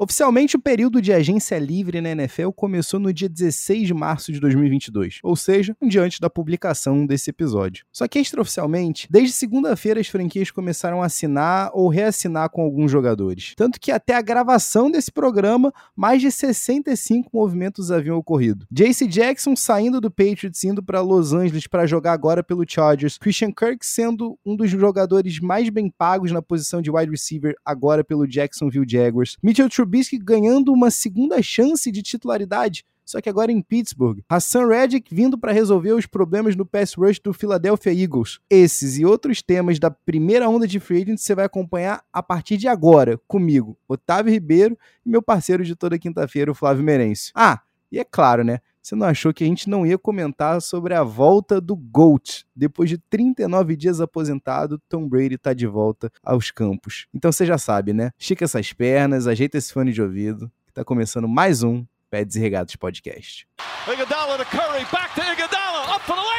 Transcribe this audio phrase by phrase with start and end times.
[0.00, 4.38] Oficialmente, o período de agência livre na NFL começou no dia 16 de março de
[4.38, 7.84] 2022, ou seja, um dia antes da publicação desse episódio.
[7.90, 13.54] Só que extraoficialmente, desde segunda-feira as franquias começaram a assinar ou reassinar com alguns jogadores.
[13.56, 18.68] Tanto que até a gravação desse programa, mais de 65 movimentos haviam ocorrido.
[18.70, 23.50] JC Jackson saindo do Patriots indo para Los Angeles para jogar agora pelo Chargers, Christian
[23.50, 28.28] Kirk sendo um dos jogadores mais bem pagos na posição de wide receiver agora pelo
[28.28, 34.18] Jacksonville Jaguars, Mitchell Trubisky ganhando uma segunda chance de titularidade só que agora em Pittsburgh.
[34.28, 38.38] Hassan Reddick vindo para resolver os problemas no pass rush do Philadelphia Eagles.
[38.50, 42.58] Esses e outros temas da primeira onda de free agent você vai acompanhar a partir
[42.58, 47.32] de agora, comigo, Otávio Ribeiro e meu parceiro de toda quinta-feira, o Flávio Merencio.
[47.34, 48.60] Ah, e é claro, né?
[48.88, 52.46] Você não achou que a gente não ia comentar sobre a volta do GOAT?
[52.56, 57.06] Depois de 39 dias aposentado, Tom Brady está de volta aos campos.
[57.12, 58.12] Então você já sabe, né?
[58.18, 62.78] Estica essas pernas, ajeita esse fone de ouvido, que tá começando mais um Pés e
[62.78, 63.46] Podcast.
[63.86, 66.37] Iguodala to Curry, back to Iguodala, up for the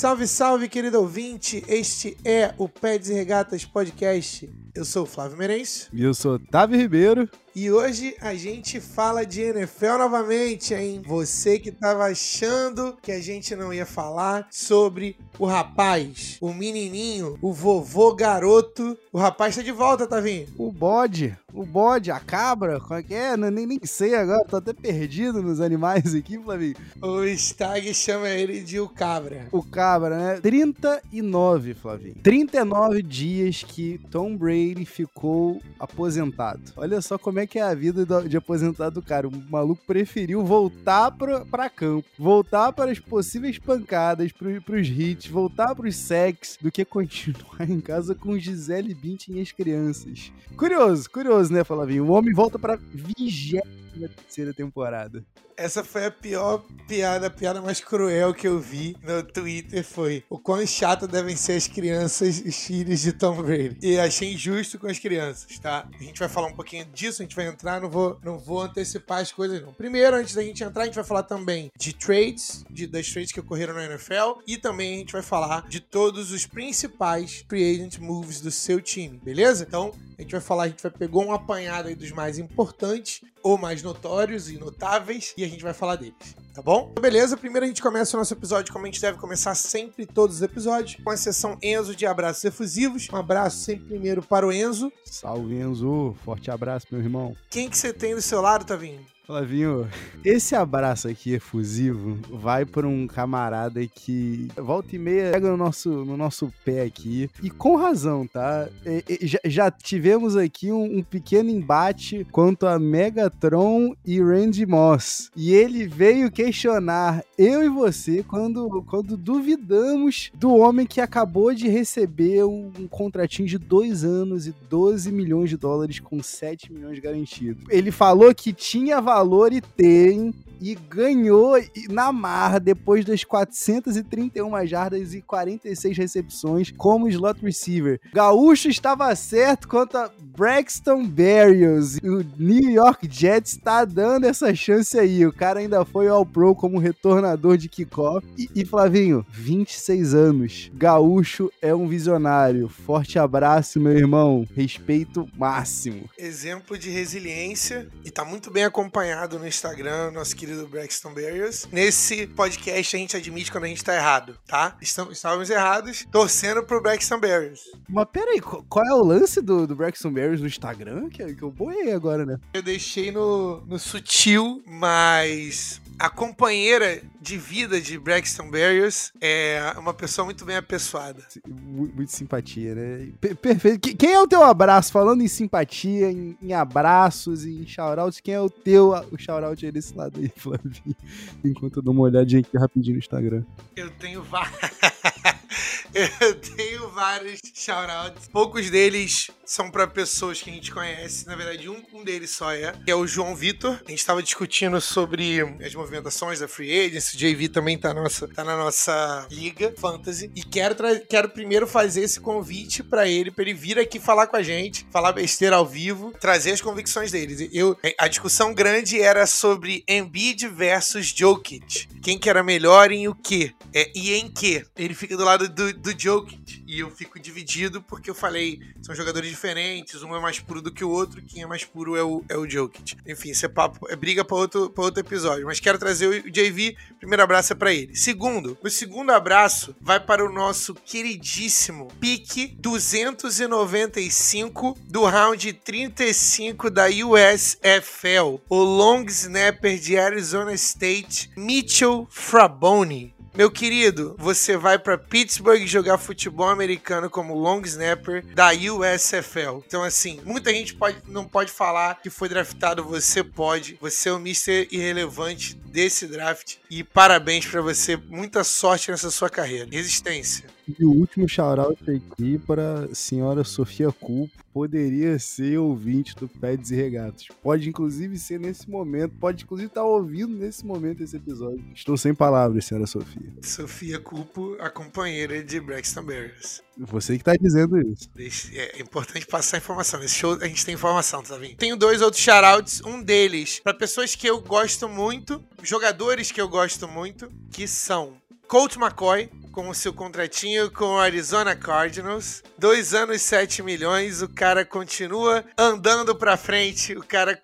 [0.00, 1.62] Salve, salve, querido ouvinte!
[1.68, 4.50] Este é o Pés e Regatas Podcast.
[4.74, 5.88] Eu sou o Flávio Merencio.
[5.92, 7.28] E eu sou Otávio Ribeiro.
[7.54, 11.02] E hoje a gente fala de NFL novamente, hein?
[11.04, 17.36] Você que tava achando que a gente não ia falar sobre o rapaz, o menininho,
[17.42, 18.96] o vovô garoto.
[19.12, 20.46] O rapaz tá de volta, Tavinho.
[20.56, 23.36] O bode, o bode, a cabra, como é que é?
[23.36, 26.76] nem, nem sei agora, tô até perdido nos animais aqui, Flavinho.
[27.02, 29.48] O Stag chama ele de o cabra.
[29.50, 30.40] O cabra, né?
[30.40, 32.14] 39, Flavinho.
[32.22, 36.72] 39 dias que Tom Brady ficou aposentado.
[36.76, 39.28] Olha só como é que é a vida de aposentado do cara.
[39.28, 45.30] O maluco preferiu voltar pra, pra campo, voltar para as possíveis pancadas, pro, pros hits,
[45.30, 50.32] voltar pros sex, do que continuar em casa com Gisele Bündchen e as crianças.
[50.56, 52.06] Curioso, curioso, né, Flavinho?
[52.06, 55.24] O homem volta pra vigésima terceira temporada.
[55.60, 60.24] Essa foi a pior piada, a piada mais cruel que eu vi no Twitter foi
[60.30, 63.76] o quão chato devem ser as crianças, os filhos de Tom Brady.
[63.82, 65.86] E achei injusto com as crianças, tá?
[65.92, 68.62] A gente vai falar um pouquinho disso, a gente vai entrar, não vou, não vou
[68.62, 69.74] antecipar as coisas não.
[69.74, 73.30] Primeiro, antes da gente entrar, a gente vai falar também de trades, de, das trades
[73.30, 77.74] que ocorreram na NFL e também a gente vai falar de todos os principais free
[77.74, 79.66] agent moves do seu time, beleza?
[79.68, 83.20] Então, a gente vai falar, a gente vai pegar um apanhado aí dos mais importantes
[83.42, 86.14] ou mais notórios e notáveis e a gente vai falar deles,
[86.54, 86.88] tá bom?
[86.90, 90.06] Então, beleza, primeiro a gente começa o nosso episódio como a gente deve começar sempre
[90.06, 93.08] todos os episódios, com a sessão Enzo de abraços efusivos.
[93.12, 94.92] Um abraço sempre primeiro para o Enzo.
[95.04, 96.14] Salve, Enzo.
[96.24, 97.36] Forte abraço, meu irmão.
[97.48, 99.04] Quem que você tem do seu lado, Tavinho?
[99.30, 99.88] Flavinho,
[100.24, 105.88] esse abraço aqui efusivo vai para um camarada que volta e meia pega no nosso,
[106.04, 107.30] no nosso pé aqui.
[107.40, 108.68] E com razão, tá?
[108.84, 114.66] E, e, já, já, tivemos aqui um, um, pequeno embate quanto a Megatron e Randy
[114.66, 115.30] Moss.
[115.36, 121.68] E ele veio questionar eu e você quando, quando duvidamos do homem que acabou de
[121.68, 126.98] receber um, um contratinho de dois anos e 12 milhões de dólares com 7 milhões
[126.98, 127.62] garantidos.
[127.70, 131.54] Ele falou que tinha valor valor e tem e ganhou
[131.88, 137.98] na marra depois das 431 jardas e 46 recepções como slot receiver.
[138.12, 141.96] Gaúcho estava certo quanto a Braxton Berrios.
[141.96, 145.24] O New York Jets está dando essa chance aí.
[145.24, 148.26] O cara ainda foi ao Pro como retornador de kickoff.
[148.36, 150.70] E, e Flavinho, 26 anos.
[150.74, 152.68] Gaúcho é um visionário.
[152.68, 154.46] Forte abraço, meu irmão.
[154.54, 156.08] Respeito máximo.
[156.18, 161.66] Exemplo de resiliência e tá muito bem acompanhado no Instagram, nosso querido do Braxton Berrios.
[161.72, 164.76] Nesse podcast a gente admite quando a gente tá errado, tá?
[164.78, 167.62] Estamos, estávamos errados, torcendo pro Braxton Berrios.
[167.88, 171.08] Mas peraí, qual é o lance do, do Braxton Berrios no Instagram?
[171.08, 172.38] Que, que eu boiei agora, né?
[172.52, 179.92] Eu deixei no, no sutil, mas a companheira de vida de Braxton Berrios é uma
[179.92, 181.22] pessoa muito bem apessoada.
[181.46, 183.08] Muito simpatia, né?
[183.42, 183.94] Perfeito.
[183.94, 184.90] Quem é o teu abraço?
[184.90, 189.70] Falando em simpatia, em, em abraços, em shoutouts, quem é o teu o shoutout aí
[189.70, 190.96] desse lado aí, Flavinho?
[191.44, 193.44] Enquanto eu dou uma olhadinha aqui rapidinho no Instagram.
[193.76, 194.58] Eu tenho vários.
[196.20, 198.28] Eu tenho vários shoutouts.
[198.28, 201.26] Poucos deles são para pessoas que a gente conhece.
[201.26, 203.80] Na verdade, um, um deles só é, que é o João Vitor.
[203.84, 207.16] A gente estava discutindo sobre as movimentações da Free Agency.
[207.16, 210.30] O JV também tá nossa, tá na nossa liga fantasy.
[210.34, 210.76] E quero,
[211.08, 214.86] quero primeiro fazer esse convite para ele, para ele vir aqui falar com a gente,
[214.90, 217.50] falar besteira ao vivo, trazer as convicções dele.
[217.52, 221.88] Eu, a discussão grande era sobre Embiid versus Jokic.
[222.02, 223.52] Quem que era melhor em o quê?
[223.74, 224.64] É, e em que?
[224.76, 226.62] Ele fica do lado do, do Jokic.
[226.66, 230.72] E eu fico dividido porque eu falei, são jogadores diferentes, um é mais puro do
[230.72, 232.96] que o outro, quem é mais puro é o, é o Jokic.
[233.06, 235.46] Enfim, isso é, papo, é briga para outro, outro episódio.
[235.46, 237.96] Mas quero trazer o JV, primeiro abraço é pra ele.
[237.96, 246.86] Segundo, o segundo abraço vai para o nosso queridíssimo pique 295 do round 35 da
[246.86, 253.19] USFL, o long snapper de Arizona State, Mitchell Fraboni.
[253.32, 259.62] Meu querido, você vai para Pittsburgh jogar futebol americano como long snapper da USFL.
[259.64, 263.78] Então, assim, muita gente pode, não pode falar que foi draftado, você pode.
[263.80, 264.68] Você é o Mr.
[264.72, 266.56] Irrelevante desse draft.
[266.68, 267.96] E parabéns para você.
[267.96, 269.68] Muita sorte nessa sua carreira.
[269.70, 270.46] Resistência.
[270.68, 276.70] E o último shoutout aqui para a senhora Sofia Culpo, poderia ser ouvinte do Peds
[276.70, 277.28] e Regatos.
[277.42, 281.64] Pode inclusive ser nesse momento, pode inclusive estar tá ouvindo nesse momento esse episódio.
[281.74, 283.32] Estou sem palavras, senhora Sofia.
[283.42, 286.62] Sofia Culpo, a companheira de Braxton Berrios.
[286.76, 288.08] Você que está dizendo isso.
[288.54, 290.00] É importante passar a informação.
[290.00, 291.56] Nesse show a gente tem informação, tá vendo?
[291.56, 292.80] Tenho dois outros shoutouts.
[292.84, 298.14] Um deles para pessoas que eu gosto muito, jogadores que eu gosto muito, que são
[298.50, 302.42] Colt McCoy, com o seu contratinho com o Arizona Cardinals.
[302.58, 304.22] Dois anos, 7 milhões.
[304.22, 306.96] O cara continua andando pra frente.
[306.96, 307.38] O cara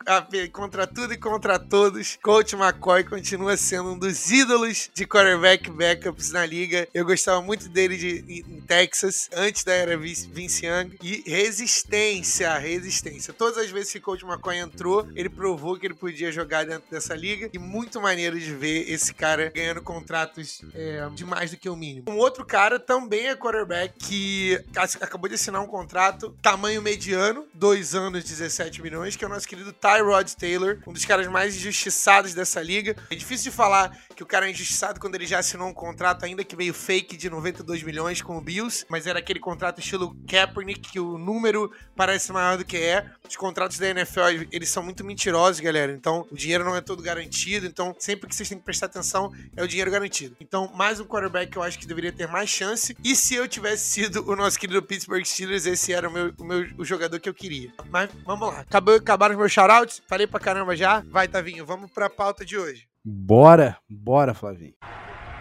[0.52, 2.18] contra tudo e contra todos.
[2.22, 6.86] Coach McCoy continua sendo um dos ídolos de quarterback backups na liga.
[6.92, 10.96] Eu gostava muito dele de, em Texas, antes da era Vince Young.
[11.02, 13.32] E resistência, resistência.
[13.32, 17.14] Todas as vezes que Coach McCoy entrou, ele provou que ele podia jogar dentro dessa
[17.14, 17.48] liga.
[17.52, 21.76] E muito maneiro de ver esse cara ganhando contratos é, de mais do que o
[21.76, 22.10] mínimo mínimo.
[22.10, 24.60] Um outro cara também é quarterback que
[25.00, 29.46] acabou de assinar um contrato tamanho mediano, dois anos, 17 milhões, que é o nosso
[29.46, 32.96] querido Tyrod Taylor, um dos caras mais injustiçados dessa liga.
[33.10, 36.24] É difícil de falar que o cara é injustiçado quando ele já assinou um contrato,
[36.24, 40.16] ainda que meio fake, de 92 milhões com o Bills, mas era aquele contrato estilo
[40.28, 43.10] Kaepernick, que o número parece maior do que é.
[43.28, 45.92] Os contratos da NFL, eles são muito mentirosos, galera.
[45.92, 47.66] Então, o dinheiro não é todo garantido.
[47.66, 50.36] Então, sempre que vocês têm que prestar atenção, é o dinheiro garantido.
[50.40, 52.96] Então, mais um quarterback que eu acho que deveria ter mais chance.
[53.04, 56.44] E se eu tivesse sido o nosso querido Pittsburgh Steelers, esse era o meu, o
[56.44, 57.72] meu o jogador que eu queria.
[57.90, 58.60] Mas vamos lá.
[58.60, 60.02] Acabou, acabaram os meus shoutouts.
[60.08, 61.02] Falei pra caramba já.
[61.10, 62.86] Vai, Tavinho, vamos pra pauta de hoje.
[63.04, 64.74] Bora, bora, Flavinho.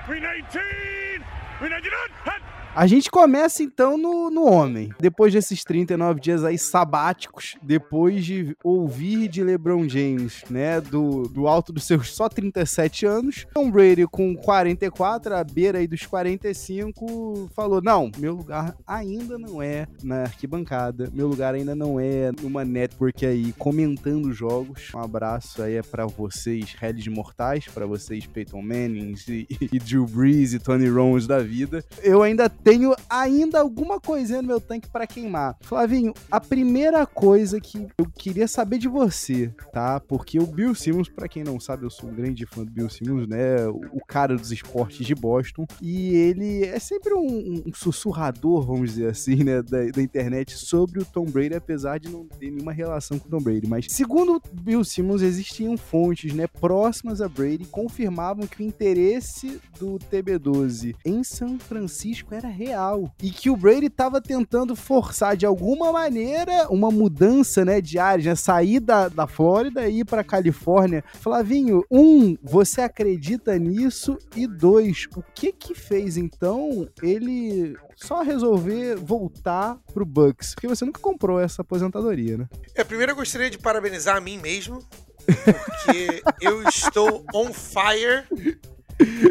[0.06, 1.24] 319!
[1.60, 2.35] 319!
[2.76, 4.90] A gente começa então no, no homem.
[5.00, 11.48] Depois desses 39 dias aí sabáticos, depois de ouvir de LeBron James, né, do, do
[11.48, 17.50] alto dos seus só 37 anos, Tom Brady com 44, à beira aí dos 45,
[17.56, 22.66] falou: Não, meu lugar ainda não é na arquibancada, meu lugar ainda não é numa
[22.66, 24.92] network aí comentando jogos.
[24.94, 30.06] Um abraço aí é para vocês, Hells Mortais, para vocês, Peyton Manning e, e Drew
[30.06, 31.82] Brees e Tony Romo da vida.
[32.04, 35.56] Eu ainda tenho ainda alguma coisinha no meu tanque para queimar.
[35.62, 40.00] Flavinho, a primeira coisa que eu queria saber de você, tá?
[40.00, 42.90] Porque o Bill Simmons, para quem não sabe, eu sou um grande fã do Bill
[42.90, 43.68] Simmons, né?
[43.68, 45.68] O cara dos esportes de Boston.
[45.80, 49.62] E ele é sempre um, um sussurrador, vamos dizer assim, né?
[49.62, 53.30] Da, da, internet sobre o Tom Brady, apesar de não ter nenhuma relação com o
[53.32, 53.68] Tom Brady.
[53.68, 56.48] Mas, segundo Bill Simmons, existiam fontes, né?
[56.48, 63.14] Próximas a Brady, confirmavam que o interesse do TB12 em São Francisco era real.
[63.22, 68.26] E que o Brady estava tentando forçar de alguma maneira uma mudança, né, de áreas,
[68.26, 71.04] né, sair da, da Flórida e ir para Califórnia.
[71.20, 74.18] Flavinho, um, você acredita nisso?
[74.36, 80.54] E dois, o que que fez então ele só resolver voltar pro Bucks?
[80.54, 82.48] Porque você nunca comprou essa aposentadoria, né?
[82.74, 84.80] É, primeiro eu gostaria de parabenizar a mim mesmo,
[85.26, 88.26] porque eu estou on fire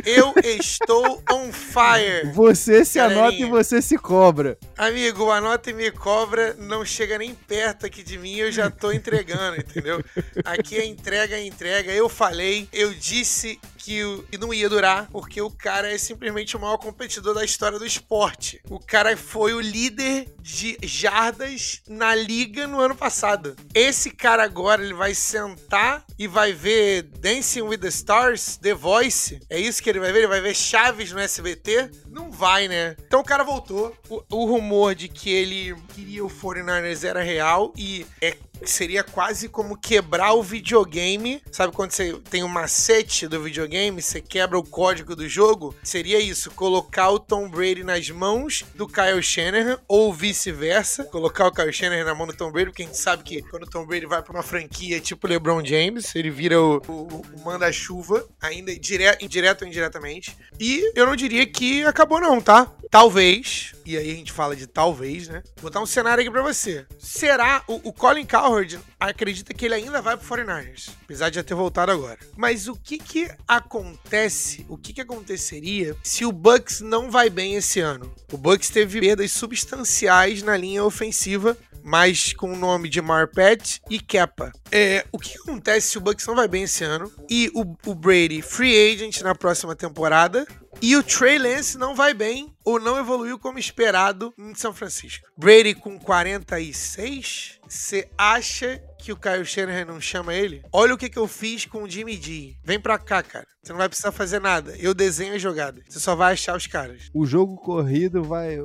[0.05, 2.33] eu estou on fire.
[2.33, 3.23] Você se galerinha.
[3.23, 4.59] anota e você se cobra.
[4.77, 8.93] Amigo, anota e me cobra não chega nem perto aqui de mim, eu já tô
[8.93, 10.03] entregando, entendeu?
[10.45, 11.93] Aqui é entrega, é entrega.
[11.93, 14.01] Eu falei, eu disse que
[14.41, 18.61] não ia durar, porque o cara é simplesmente o maior competidor da história do esporte.
[18.71, 23.55] O cara foi o líder de jardas na liga no ano passado.
[23.75, 29.41] Esse cara agora, ele vai sentar e vai ver Dancing with the Stars, The Voice.
[29.55, 30.19] É isso que ele vai ver?
[30.19, 31.89] Ele vai ver Chaves no SBT?
[32.11, 32.97] Não vai, né?
[33.07, 33.97] Então o cara voltou.
[34.11, 38.37] O, o rumor de que ele queria o 49ers era real e é
[38.71, 41.43] seria quase como quebrar o videogame.
[41.51, 45.75] Sabe quando você tem um macete do videogame, você quebra o código do jogo?
[45.83, 51.53] Seria isso, colocar o Tom Brady nas mãos do Kyle Shanahan ou vice-versa, colocar o
[51.53, 53.87] Kyle Shanahan na mão do Tom Brady, porque a gente sabe que quando o Tom
[53.87, 58.75] Brady vai para uma franquia tipo LeBron James, ele vira o, o, o manda-chuva, ainda
[58.79, 60.37] dire, direto ou indiretamente.
[60.59, 62.71] E eu não diria que acabou não, tá?
[62.91, 65.43] Talvez, e aí a gente fala de talvez, né?
[65.57, 66.87] Vou botar um cenário aqui pra você.
[66.99, 68.54] Será o, o Colin Cowherd
[68.99, 72.19] acredita que ele ainda vai pro 49ers, apesar de já ter voltado agora.
[72.37, 77.55] Mas o que que acontece, o que que aconteceria se o Bucks não vai bem
[77.55, 78.13] esse ano?
[78.33, 81.57] O Bucks teve perdas substanciais na linha ofensiva
[81.87, 84.51] mas com o nome de Marpet e Kepa.
[84.73, 87.95] É, o que acontece se o Bucks não vai bem esse ano e o, o
[87.95, 90.47] Brady free agent na próxima temporada
[90.81, 95.27] e o Trey Lance não vai bem ou não evoluiu como esperado em São Francisco.
[95.37, 100.63] Brady com 46, você acha que o Kyle Shanahan não chama ele?
[100.73, 102.57] Olha o que, que eu fiz com o Jimmy G.
[102.63, 103.47] Vem pra cá, cara.
[103.61, 104.77] Você não vai precisar fazer nada.
[104.79, 105.83] Eu desenho a jogada.
[105.89, 107.11] Você só vai achar os caras.
[107.13, 108.59] O jogo corrido vai,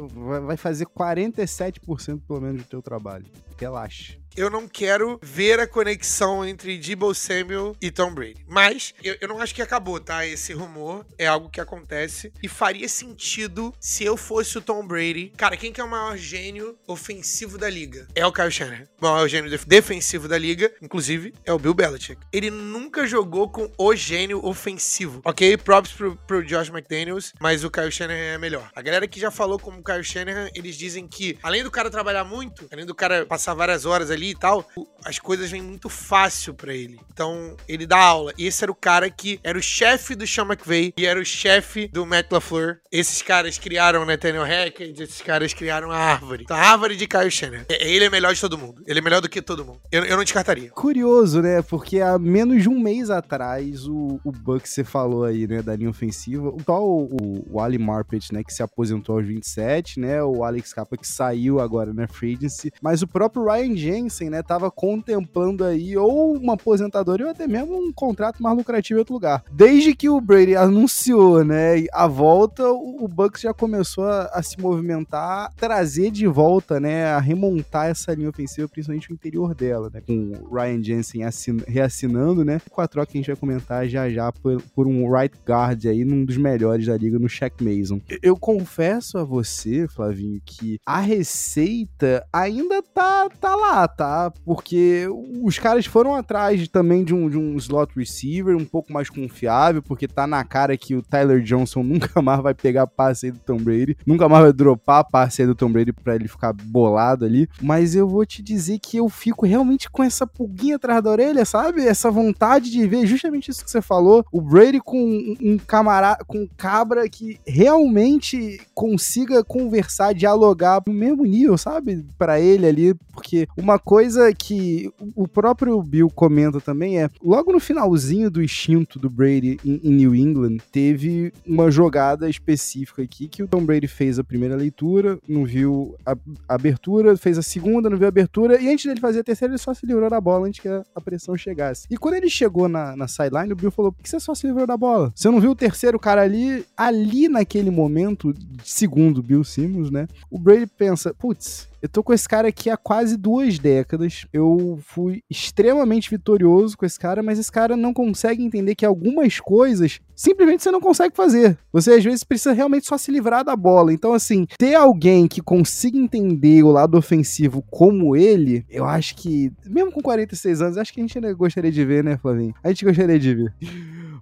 [0.46, 3.26] vai fazer 47% pelo menos do teu trabalho.
[3.58, 8.46] Relaxa eu não quero ver a conexão entre Debo Samuel e Tom Brady.
[8.48, 10.26] Mas eu, eu, não acho que acabou, tá?
[10.26, 15.34] Esse rumor é algo que acontece e faria sentido se eu fosse o Tom Brady.
[15.36, 18.08] Cara, quem que é o maior gênio ofensivo da liga?
[18.16, 18.88] É o Kyle Shanahan.
[19.02, 22.22] O maior gênio defensivo da liga, inclusive, é o Bill Belichick.
[22.32, 25.22] Ele nunca jogou com o gênio ofensivo.
[25.26, 28.72] Ok, props pro, pro Josh McDaniels, mas o Kyle Shanahan é melhor.
[28.74, 31.90] A galera que já falou como o Kyle Shanahan, eles dizem que, além do cara
[31.90, 34.66] trabalhar muito, além do cara passar várias horas ali e tal,
[35.04, 37.00] as coisas vêm muito fácil para ele.
[37.12, 38.34] Então, ele dá aula.
[38.38, 41.26] E esse era o cara que era o chefe do Sean McVay e era o
[41.26, 42.80] chefe do Matt LaFleur.
[42.92, 46.44] Esses caras criaram o Nathaniel Hackett, esses caras criaram a árvore.
[46.44, 47.64] Então, a árvore de Kyle Shannon.
[47.70, 48.84] É, ele é melhor de todo mundo.
[48.86, 49.82] Ele é melhor do que todo mundo.
[49.92, 50.70] Eu, eu não descartaria.
[50.72, 51.62] Curioso, né?
[51.62, 55.76] Porque há menos de um mês atrás, o, o Buck você falou aí, né, da
[55.76, 60.24] linha ofensiva, o tal o, o Ali Marpet, né, que se aposentou aos 27, né,
[60.24, 63.76] o Alex Capa que saiu agora na free agency, mas o próprio Ryan
[64.10, 68.98] Jensen né, tava contemplando aí ou uma aposentadoria ou até mesmo um contrato mais lucrativo
[68.98, 69.44] em outro lugar.
[69.52, 74.60] Desde que o Brady anunciou, né, a volta, o, Bucks já começou a, a, se
[74.60, 80.02] movimentar, trazer de volta, né, a remontar essa linha ofensiva, principalmente o interior dela, né,
[80.06, 81.22] com o Ryan Jensen
[81.68, 85.12] reassinando, né, com a troca que a gente vai comentar já já por, por um
[85.12, 88.02] right guard aí, num dos melhores da liga, no Shaq Mason.
[88.10, 94.32] Eu, eu confesso a você, Flavinho, que a receita ainda tá, tá lá, tá?
[94.46, 95.10] Porque
[95.44, 99.84] os caras foram atrás também de um, de um slot receiver um pouco mais confiável,
[99.84, 103.40] porque tá na cara que o Tyler Johnson nunca mais vai pegar passe aí do
[103.40, 107.26] Tom Brady, nunca mais vai dropar passe aí do Tom Brady pra ele ficar bolado
[107.26, 107.50] ali.
[107.62, 111.44] Mas eu vou te dizer que eu fico realmente com essa pulguinha atrás da orelha,
[111.44, 111.86] sabe?
[111.86, 116.44] Essa vontade de ver justamente isso que você falou, o Brady com um camarada, com
[116.44, 122.06] um cabra que realmente consiga conversar, dialogar no mesmo nível, sabe?
[122.18, 127.60] Para ele ali, porque uma coisa que o próprio Bill comenta também é, logo no
[127.60, 133.42] finalzinho do instinto do Brady em, em New England, teve uma jogada específica aqui que
[133.42, 136.12] o Tom Brady fez a primeira leitura, não viu a,
[136.48, 139.56] a abertura, fez a segunda, não viu a abertura, e antes dele fazer a terceira,
[139.56, 141.88] ele só se livrou da bola antes que a, a pressão chegasse.
[141.90, 144.46] E quando ele chegou na, na sideline, o Bill falou: por que você só se
[144.46, 145.12] livrou da bola?
[145.16, 146.64] Você não viu o terceiro cara ali?
[146.78, 150.08] Ali naquele momento, segundo Bill Simmons, né?
[150.30, 154.26] O Brady pensa: putz, eu tô com esse cara aqui há quase duas décadas.
[154.34, 159.40] Eu fui extremamente vitorioso com esse cara, mas esse cara não consegue entender que algumas
[159.40, 161.58] coisas simplesmente você não consegue fazer.
[161.72, 163.94] Você às vezes precisa realmente só se livrar da bola.
[163.94, 169.52] Então, assim, ter alguém que consiga entender o lado ofensivo como ele, eu acho que,
[169.66, 172.54] mesmo com 46 anos, acho que a gente ainda gostaria de ver, né, Flavinho?
[172.64, 173.54] A gente gostaria de ver.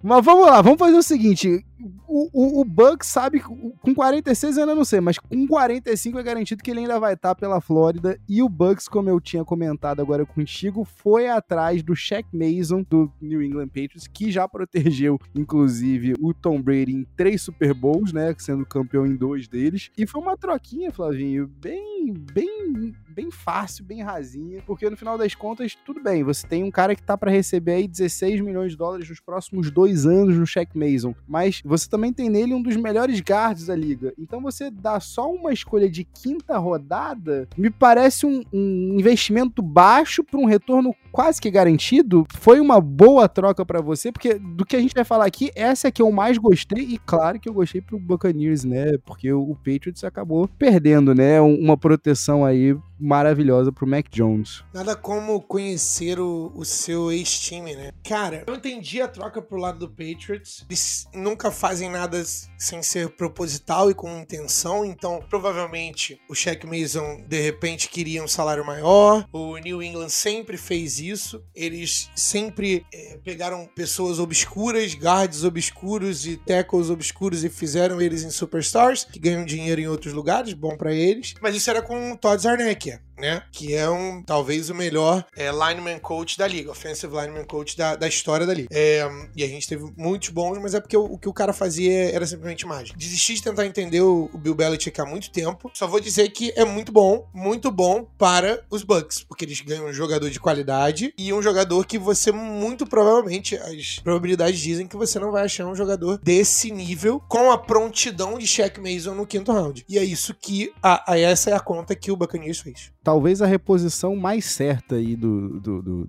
[0.02, 1.64] Mas vamos lá, vamos fazer o seguinte:
[2.06, 6.22] o, o, o Bucks sabe, com 46 eu ainda não sei, mas com 45 é
[6.22, 8.18] garantido que ele ainda vai estar pela Flórida.
[8.28, 13.12] E o Bucks, como eu tinha comentado agora contigo, foi atrás do Shaq Mason do
[13.20, 18.34] New England Patriots, que já protegeu, inclusive, o Tom Brady em três Super Bowls, né?
[18.38, 19.90] Sendo campeão em dois deles.
[19.96, 25.34] E foi uma troquinha, Flavinho, bem, bem bem fácil, bem rasinha, porque no final das
[25.34, 28.78] contas, tudo bem, você tem um cara que tá para receber aí 16 milhões de
[28.78, 32.76] dólares nos próximos dois anos no Shaq Mason, mas você também tem nele um dos
[32.76, 34.12] melhores guards da liga.
[34.18, 40.24] Então você dá só uma escolha de quinta rodada, me parece um, um investimento baixo
[40.24, 42.26] para um retorno quase que garantido.
[42.34, 45.88] Foi uma boa troca para você, porque do que a gente vai falar aqui, essa
[45.88, 48.96] é que eu mais gostei e claro que eu gostei pro Buccaneers, né?
[49.04, 51.40] Porque o Patriots acabou perdendo, né?
[51.40, 54.62] Uma proteção aí maravilhosa pro Mac Jones.
[54.72, 57.92] Nada como conhecer o, o seu ex-time, né?
[58.02, 60.64] Cara, eu entendi a troca pro lado do Patriots.
[60.68, 62.22] Eles nunca fazem nada
[62.58, 68.28] sem ser proposital e com intenção, então provavelmente o Shaq Mason de repente queria um
[68.28, 69.26] salário maior.
[69.32, 71.42] O New England sempre fez isso.
[71.54, 78.30] Eles sempre é, pegaram pessoas obscuras, guards obscuros e tackles obscuros e fizeram eles em
[78.30, 81.34] superstars, que ganham dinheiro em outros lugares, bom para eles.
[81.40, 83.07] Mas isso era com o Todd Zarnek Thank.
[83.18, 83.42] Né?
[83.52, 87.96] Que é um talvez o melhor é, lineman coach da liga, offensive lineman coach da,
[87.96, 88.68] da história da liga.
[88.70, 91.52] É, e a gente teve muitos bons, mas é porque o, o, que o cara
[91.52, 92.98] fazia era simplesmente mágico.
[92.98, 95.70] Desisti de tentar entender o, o Bill Belichick há muito tempo.
[95.74, 99.86] Só vou dizer que é muito bom, muito bom para os Bucks, porque eles ganham
[99.86, 104.96] um jogador de qualidade e um jogador que você muito provavelmente as probabilidades dizem que
[104.96, 109.26] você não vai achar um jogador desse nível com a prontidão de Shaq Mason no
[109.26, 109.84] quinto round.
[109.88, 113.40] E é isso que a, a essa é a conta que o Buccaneers fez talvez
[113.40, 116.08] a reposição mais certa aí do, do, do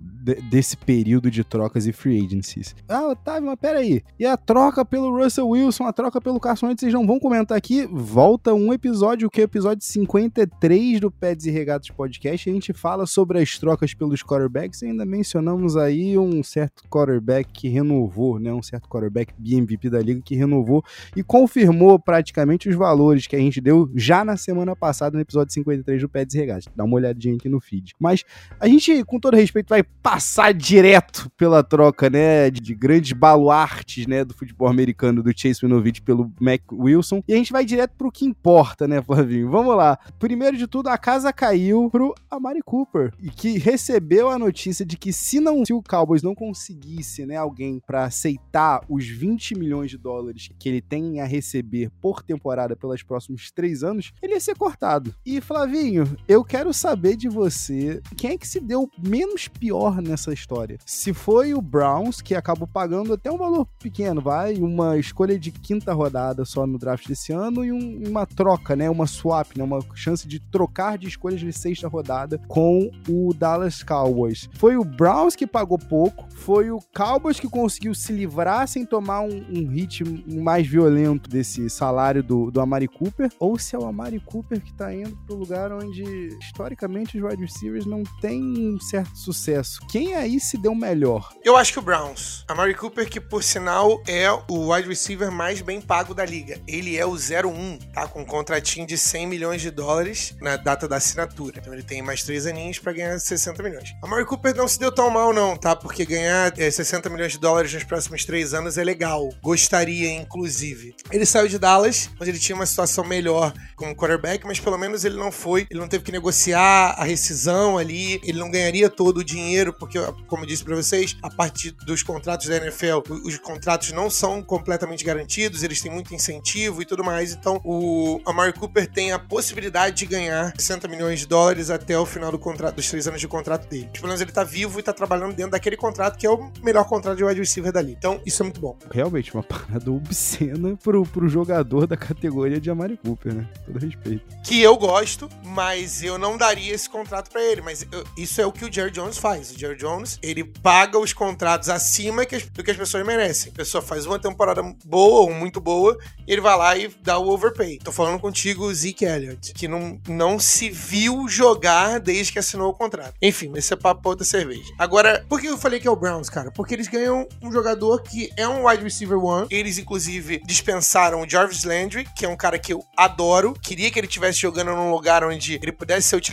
[0.50, 2.76] desse período de trocas e free agencies.
[2.86, 4.02] Ah, Otávio, mas peraí.
[4.18, 7.56] E a troca pelo Russell Wilson, a troca pelo Carson Wentz, vocês não vão comentar
[7.56, 7.88] aqui?
[7.90, 12.50] Volta um episódio, que é o episódio 53 do Peds e Regatos Podcast.
[12.50, 17.50] A gente fala sobre as trocas pelos quarterbacks e ainda mencionamos aí um certo quarterback
[17.50, 18.52] que renovou, né?
[18.52, 20.84] Um certo quarterback BMVP da liga que renovou
[21.16, 25.54] e confirmou praticamente os valores que a gente deu já na semana passada no episódio
[25.54, 26.68] 53 do Peds e Regatos.
[26.76, 27.94] Dá uma olhadinha aqui no feed.
[27.98, 28.24] Mas
[28.58, 34.06] a gente, com todo respeito, vai passar direto pela troca, né, de, de grandes baluartes,
[34.06, 37.22] né, do futebol americano, do Chase Winovich pelo Mac Wilson.
[37.26, 39.50] E a gente vai direto pro que importa, né, Flavinho?
[39.50, 39.98] Vamos lá.
[40.18, 44.96] Primeiro de tudo, a casa caiu pro Amari Cooper, e que recebeu a notícia de
[44.96, 49.90] que se não, se o Cowboys não conseguisse, né, alguém para aceitar os 20 milhões
[49.90, 54.40] de dólares que ele tem a receber por temporada pelos próximos três anos, ele ia
[54.40, 55.14] ser cortado.
[55.24, 60.32] E Flavinho, eu quero saber de você quem é que se deu menos pior nessa
[60.32, 60.78] história.
[60.86, 65.50] Se foi o Browns, que acabou pagando até um valor pequeno, vai, uma escolha de
[65.50, 69.62] quinta rodada só no draft desse ano e um, uma troca, né, uma swap, né,
[69.62, 74.48] uma chance de trocar de escolhas de sexta rodada com o Dallas Cowboys.
[74.54, 79.20] Foi o Browns que pagou pouco, foi o Cowboys que conseguiu se livrar sem tomar
[79.20, 83.84] um, um hit mais violento desse salário do, do Amari Cooper, ou se é o
[83.84, 88.80] Amari Cooper que tá indo pro lugar onde historicamente os wide receivers não têm um
[88.80, 89.80] certo sucesso.
[89.88, 91.32] Quem aí se deu melhor?
[91.42, 92.44] Eu acho que o Browns.
[92.46, 96.60] A Mary Cooper, que por sinal é o wide receiver mais bem pago da liga.
[96.66, 98.06] Ele é o 01, tá?
[98.06, 101.58] Com um contratinho de 100 milhões de dólares na data da assinatura.
[101.58, 103.94] Então ele tem mais três aninhos para ganhar 60 milhões.
[104.02, 105.74] A Mary Cooper não se deu tão mal, não, tá?
[105.74, 109.30] Porque ganhar é, 60 milhões de dólares nos próximos três anos é legal.
[109.42, 110.94] Gostaria, inclusive.
[111.10, 115.04] Ele saiu de Dallas, onde ele tinha uma situação melhor como quarterback, mas pelo menos
[115.04, 119.18] ele não foi, ele não teve que negociar a rescisão ali, ele não ganharia todo
[119.18, 123.38] o dinheiro, porque, como eu disse para vocês, a partir dos contratos da NFL, os
[123.38, 127.32] contratos não são completamente garantidos, eles têm muito incentivo e tudo mais.
[127.32, 132.06] Então, o Amari Cooper tem a possibilidade de ganhar 60 milhões de dólares até o
[132.06, 133.88] final do contrato, dos três anos de contrato dele.
[133.92, 136.84] Pelo menos ele tá vivo e tá trabalhando dentro daquele contrato que é o melhor
[136.84, 137.92] contrato de wide receiver dali.
[137.92, 138.76] Então, isso é muito bom.
[138.90, 143.48] Realmente, uma parada obscena pro, pro jogador da categoria de Amari Cooper, né?
[143.66, 144.24] Todo respeito.
[144.44, 148.46] Que eu gosto, mas eu não daria esse contrato para ele, mas eu, isso é
[148.46, 149.50] o que o Jerry Jones faz.
[149.50, 153.52] O Jerry Jones, ele paga os contratos acima que as, do que as pessoas merecem.
[153.52, 157.28] A pessoa faz uma temporada boa ou muito boa, ele vai lá e dá o
[157.28, 157.78] overpay.
[157.78, 162.74] Tô falando contigo, Zeke Elliott, que não, não se viu jogar desde que assinou o
[162.74, 163.14] contrato.
[163.20, 164.72] Enfim, esse é papo outra cerveja.
[164.78, 166.50] Agora, por que eu falei que é o Browns, cara?
[166.50, 169.46] Porque eles ganham um jogador que é um wide receiver one.
[169.50, 173.52] Eles, inclusive, dispensaram o Jarvis Landry, que é um cara que eu adoro.
[173.62, 176.29] Queria que ele estivesse jogando num lugar onde ele pudesse ser utilizado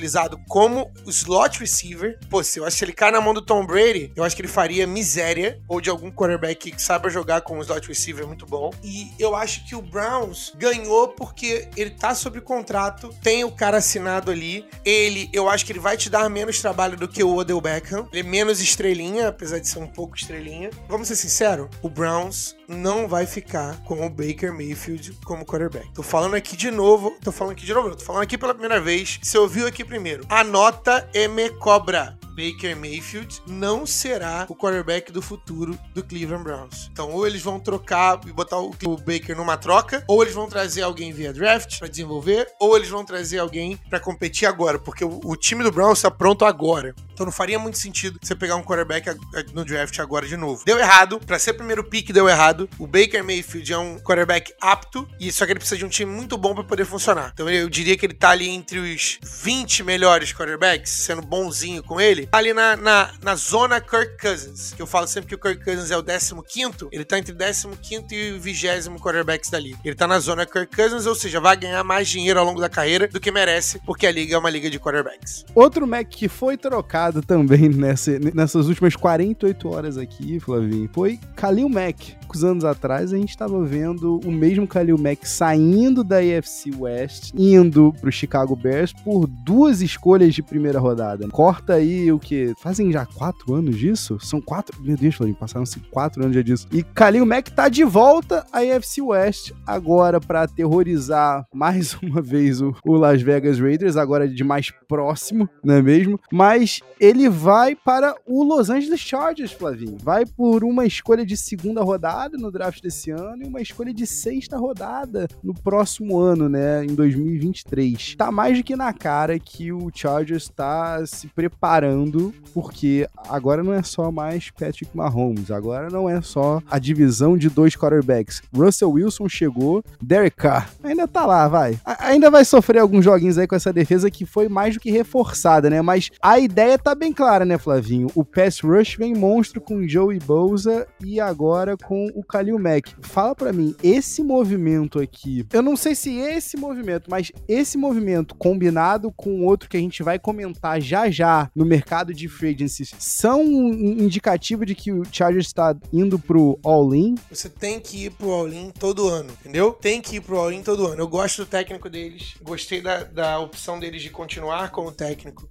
[0.48, 2.20] como slot receiver.
[2.30, 4.42] Pô, se eu acho que ele cai na mão do Tom Brady, eu acho que
[4.42, 5.60] ele faria miséria.
[5.68, 8.72] Ou de algum quarterback que saiba jogar com slot receiver muito bom.
[8.84, 13.78] E eu acho que o Browns ganhou porque ele tá sob contrato, tem o cara
[13.78, 14.66] assinado ali.
[14.86, 18.08] Ele, eu acho que ele vai te dar menos trabalho do que o Odell Beckham.
[18.12, 20.70] Ele é menos estrelinha, apesar de ser um pouco estrelinha.
[20.88, 25.90] Vamos ser sinceros, o Browns não vai ficar com o Baker Mayfield como quarterback.
[25.94, 28.82] Tô falando aqui de novo, tô falando aqui de novo, tô falando aqui pela primeira
[28.82, 29.20] vez.
[29.22, 30.26] Você ouviu aqui primeiro.
[30.30, 32.18] Anota e me cobra.
[32.38, 36.88] Baker Mayfield não será o quarterback do futuro do Cleveland Browns.
[36.92, 40.48] Então, ou eles vão trocar e botar o, o Baker numa troca, ou eles vão
[40.48, 45.04] trazer alguém via draft para desenvolver, ou eles vão trazer alguém para competir agora, porque
[45.04, 46.94] o, o time do Browns está pronto agora.
[47.12, 49.10] Então não faria muito sentido você pegar um quarterback
[49.52, 50.64] no draft agora de novo.
[50.64, 52.57] Deu errado, para ser primeiro pick deu errado.
[52.80, 56.12] O Baker Mayfield é um quarterback apto e só que ele precisa de um time
[56.12, 57.32] muito bom para poder funcionar.
[57.34, 62.00] Então eu diria que ele tá ali entre os 20 melhores quarterbacks, sendo bonzinho com
[62.00, 65.40] ele, tá ali na, na, na zona Kirk Cousins, que eu falo sempre que o
[65.40, 68.68] Kirk Cousins é o 15º, ele tá entre 15º e 20
[69.00, 69.78] quarterbacks da liga.
[69.84, 72.70] Ele tá na zona Kirk Cousins, ou seja, vai ganhar mais dinheiro ao longo da
[72.70, 75.46] carreira do que merece, porque a liga é uma liga de quarterbacks.
[75.54, 81.70] Outro Mac que foi trocado também nessa, nessas últimas 48 horas aqui, Flavinho, foi Kalil
[81.70, 82.16] Mack.
[82.48, 87.94] Anos atrás, a gente estava vendo o mesmo Kalil Mack saindo da AFC West, indo
[88.00, 91.28] pro Chicago Bears por duas escolhas de primeira rodada.
[91.30, 92.54] Corta aí o que?
[92.60, 94.18] Fazem já quatro anos disso?
[94.20, 94.82] São quatro.
[94.82, 96.68] Meu Deus, Flavinho, passaram-se quatro anos já disso.
[96.72, 102.62] E Kalil Mack tá de volta à AFC West agora para aterrorizar mais uma vez
[102.62, 106.20] o, o Las Vegas Raiders, agora de mais próximo, não é mesmo?
[106.32, 109.98] Mas ele vai para o Los Angeles Chargers, Flavinho.
[110.02, 114.06] Vai por uma escolha de segunda rodada no draft desse ano e uma escolha de
[114.06, 118.16] sexta rodada no próximo ano, né, em 2023.
[118.16, 123.74] Tá mais do que na cara que o Chargers está se preparando, porque agora não
[123.74, 128.42] é só mais Patrick Mahomes, agora não é só a divisão de dois quarterbacks.
[128.56, 131.80] Russell Wilson chegou, Derek Carr ainda tá lá, vai.
[131.86, 134.90] A ainda vai sofrer alguns joguinhos aí com essa defesa que foi mais do que
[134.90, 138.08] reforçada, né, mas a ideia tá bem clara, né, Flavinho?
[138.16, 142.94] O pass rush vem monstro com Joey Bosa e agora com o Khalil Mack.
[143.02, 148.36] Fala para mim, esse movimento aqui, eu não sei se esse movimento, mas esse movimento
[148.36, 152.86] combinado com outro que a gente vai comentar já já no mercado de free agency
[153.00, 157.16] são um indicativo de que o Chargers está indo pro all-in?
[157.30, 159.72] Você tem que ir pro all-in todo ano, entendeu?
[159.72, 161.02] Tem que ir pro all-in todo ano.
[161.02, 165.50] Eu gosto do técnico deles, gostei da, da opção deles de continuar como técnico.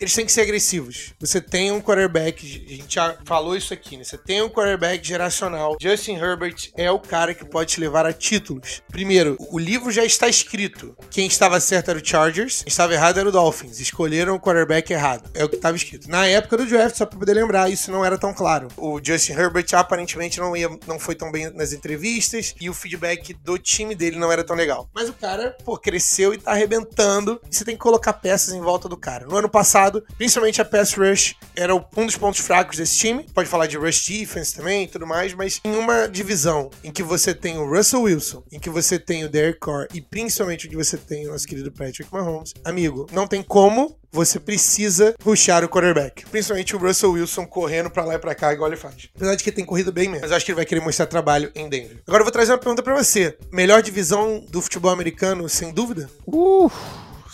[0.00, 1.12] Eles têm que ser agressivos.
[1.20, 4.04] Você tem um quarterback, a gente já falou isso aqui, né?
[4.04, 5.76] Você tem um quarterback geracional.
[5.80, 8.82] Justin Herbert é o cara que pode te levar a títulos.
[8.90, 10.96] Primeiro, o livro já está escrito.
[11.10, 13.80] Quem estava certo era o Chargers, quem estava errado era o Dolphins.
[13.80, 15.30] Escolheram o quarterback errado.
[15.34, 16.08] É o que estava escrito.
[16.08, 18.68] Na época do draft, só para poder lembrar, isso não era tão claro.
[18.76, 23.34] O Justin Herbert aparentemente não, ia, não foi tão bem nas entrevistas e o feedback
[23.34, 24.88] do time dele não era tão legal.
[24.94, 27.40] Mas o cara, pô, cresceu e tá arrebentando.
[27.50, 29.26] E você tem que colocar peças em volta do cara.
[29.26, 33.26] No ano passado, principalmente a pass rush era um dos pontos fracos desse time.
[33.34, 37.02] Pode falar de rush defense também e tudo mais, mas em uma divisão em que
[37.02, 40.76] você tem o Russell Wilson, em que você tem o Derek Carr e principalmente que
[40.76, 45.68] você tem o nosso querido Patrick Mahomes, amigo, não tem como você precisa puxar o
[45.68, 46.24] quarterback.
[46.26, 49.08] Principalmente o Russell Wilson correndo para lá e pra cá, igual ele faz.
[49.14, 50.22] Apesar de que tem corrido bem mesmo.
[50.22, 52.00] Mas acho que ele vai querer mostrar trabalho em Denver.
[52.06, 53.36] Agora eu vou trazer uma pergunta para você.
[53.50, 56.08] Melhor divisão do futebol americano, sem dúvida?
[56.26, 56.70] Uh!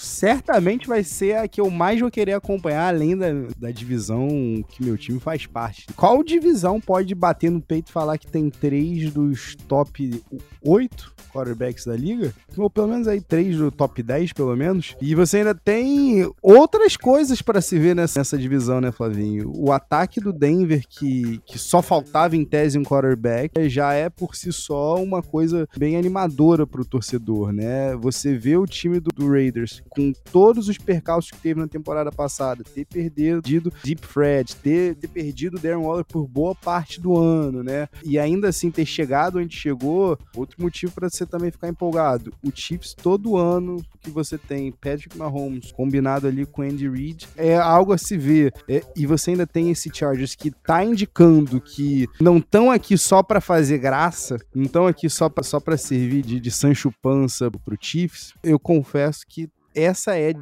[0.00, 4.28] Certamente vai ser a que eu mais vou querer acompanhar, além da, da divisão
[4.68, 5.86] que meu time faz parte.
[5.94, 10.22] Qual divisão pode bater no peito e falar que tem três dos top
[10.64, 12.32] 8 quarterbacks da liga?
[12.56, 14.96] Ou pelo menos aí três do top 10, pelo menos.
[15.00, 19.52] E você ainda tem outras coisas para se ver nessa, nessa, divisão, né, Flavinho?
[19.54, 24.34] O ataque do Denver, que, que só faltava em tese um quarterback, já é por
[24.34, 27.94] si só uma coisa bem animadora pro torcedor, né?
[27.96, 32.11] Você vê o time do, do Raiders com todos os percalços que teve na temporada
[32.11, 37.62] passada, ter perdido Deep Fred, ter, ter perdido Darren Waller por boa parte do ano,
[37.62, 37.88] né?
[38.05, 42.33] E ainda assim ter chegado onde chegou, outro motivo para você também ficar empolgado.
[42.42, 47.57] O Chiefs todo ano que você tem Patrick Mahomes combinado ali com Andy Reid é
[47.57, 48.53] algo a se ver.
[48.68, 53.22] É, e você ainda tem esse Chargers que tá indicando que não estão aqui só
[53.22, 57.76] para fazer graça, não estão aqui só para só servir de, de Sancho Pança pro
[57.81, 58.33] Chiefs.
[58.42, 60.33] Eu confesso que essa é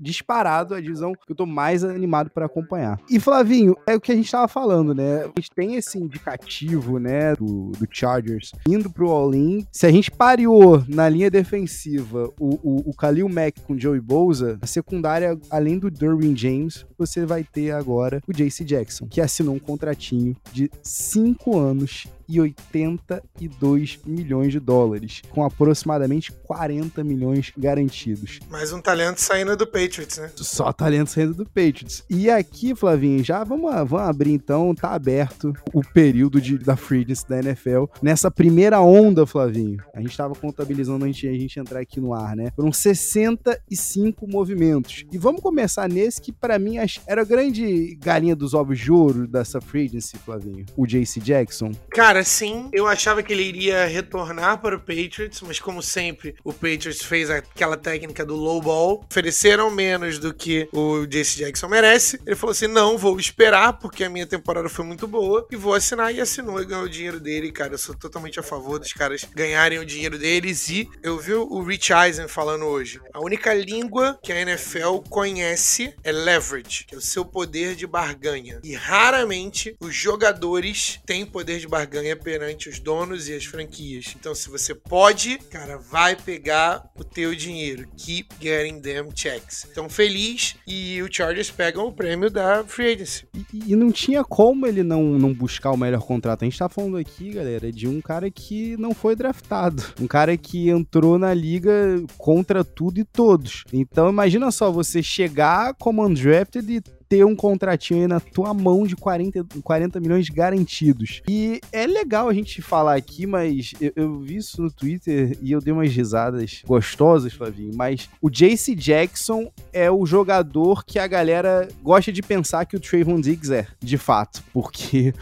[0.00, 3.00] disparado a divisão que eu tô mais animado para acompanhar.
[3.10, 5.24] E Flavinho, é o que a gente tava falando, né?
[5.24, 9.66] A gente tem esse indicativo, né, do, do Chargers indo pro all-in.
[9.70, 14.58] Se a gente pareou na linha defensiva o, o, o Khalil Mack com Joey Bosa,
[14.60, 19.54] a secundária, além do Derwin James, você vai ter agora o JC Jackson, que assinou
[19.54, 28.40] um contratinho de 5 anos 182 milhões de dólares, com aproximadamente 40 milhões garantidos.
[28.50, 30.30] Mais um talento saindo do Patriots, né?
[30.36, 32.04] Só talento saindo do Patriots.
[32.08, 37.24] E aqui, Flavinho, já vamos, vamos abrir então, tá aberto o período de, da freedness
[37.24, 37.84] da NFL.
[38.02, 42.14] Nessa primeira onda, Flavinho, a gente tava contabilizando antes de a gente entrar aqui no
[42.14, 42.52] ar, né?
[42.54, 45.04] Foram 65 movimentos.
[45.10, 49.26] E vamos começar nesse que para mim era a grande galinha dos ovos de ouro
[49.26, 50.64] dessa freedness, Flavinho.
[50.76, 51.72] O JC Jackson.
[51.90, 56.52] Cara, sim, eu achava que ele iria retornar para o Patriots, mas como sempre, o
[56.52, 62.20] Patriots fez aquela técnica do low ball, ofereceram menos do que o JC Jackson merece.
[62.26, 65.74] Ele falou assim: "Não, vou esperar porque a minha temporada foi muito boa e vou
[65.74, 67.74] assinar" e assinou e ganhou o dinheiro dele, cara.
[67.74, 71.62] Eu sou totalmente a favor dos caras ganharem o dinheiro deles e eu vi o
[71.62, 73.00] Rich Eisen falando hoje.
[73.12, 77.86] A única língua que a NFL conhece é leverage, que é o seu poder de
[77.86, 78.60] barganha.
[78.62, 84.14] E raramente os jogadores têm poder de barganha perante os donos e as franquias.
[84.18, 87.88] Então, se você pode, cara, vai pegar o teu dinheiro.
[87.96, 89.66] Keep getting them checks.
[89.70, 93.26] Então, feliz e o Chargers pegam o prêmio da Free Agency.
[93.34, 96.42] E, e não tinha como ele não, não buscar o melhor contrato.
[96.42, 99.82] A gente tá falando aqui, galera, de um cara que não foi draftado.
[100.00, 103.64] Um cara que entrou na liga contra tudo e todos.
[103.72, 108.86] Então, imagina só você chegar como undrafted e ter um contratinho aí na tua mão
[108.86, 111.22] de 40, 40 milhões garantidos.
[111.28, 115.52] E é legal a gente falar aqui, mas eu, eu vi isso no Twitter e
[115.52, 117.72] eu dei umas risadas gostosas, Flavinho.
[117.74, 122.80] Mas o JC Jackson é o jogador que a galera gosta de pensar que o
[122.80, 124.42] Trayvon Diggs é, de fato.
[124.52, 125.14] Porque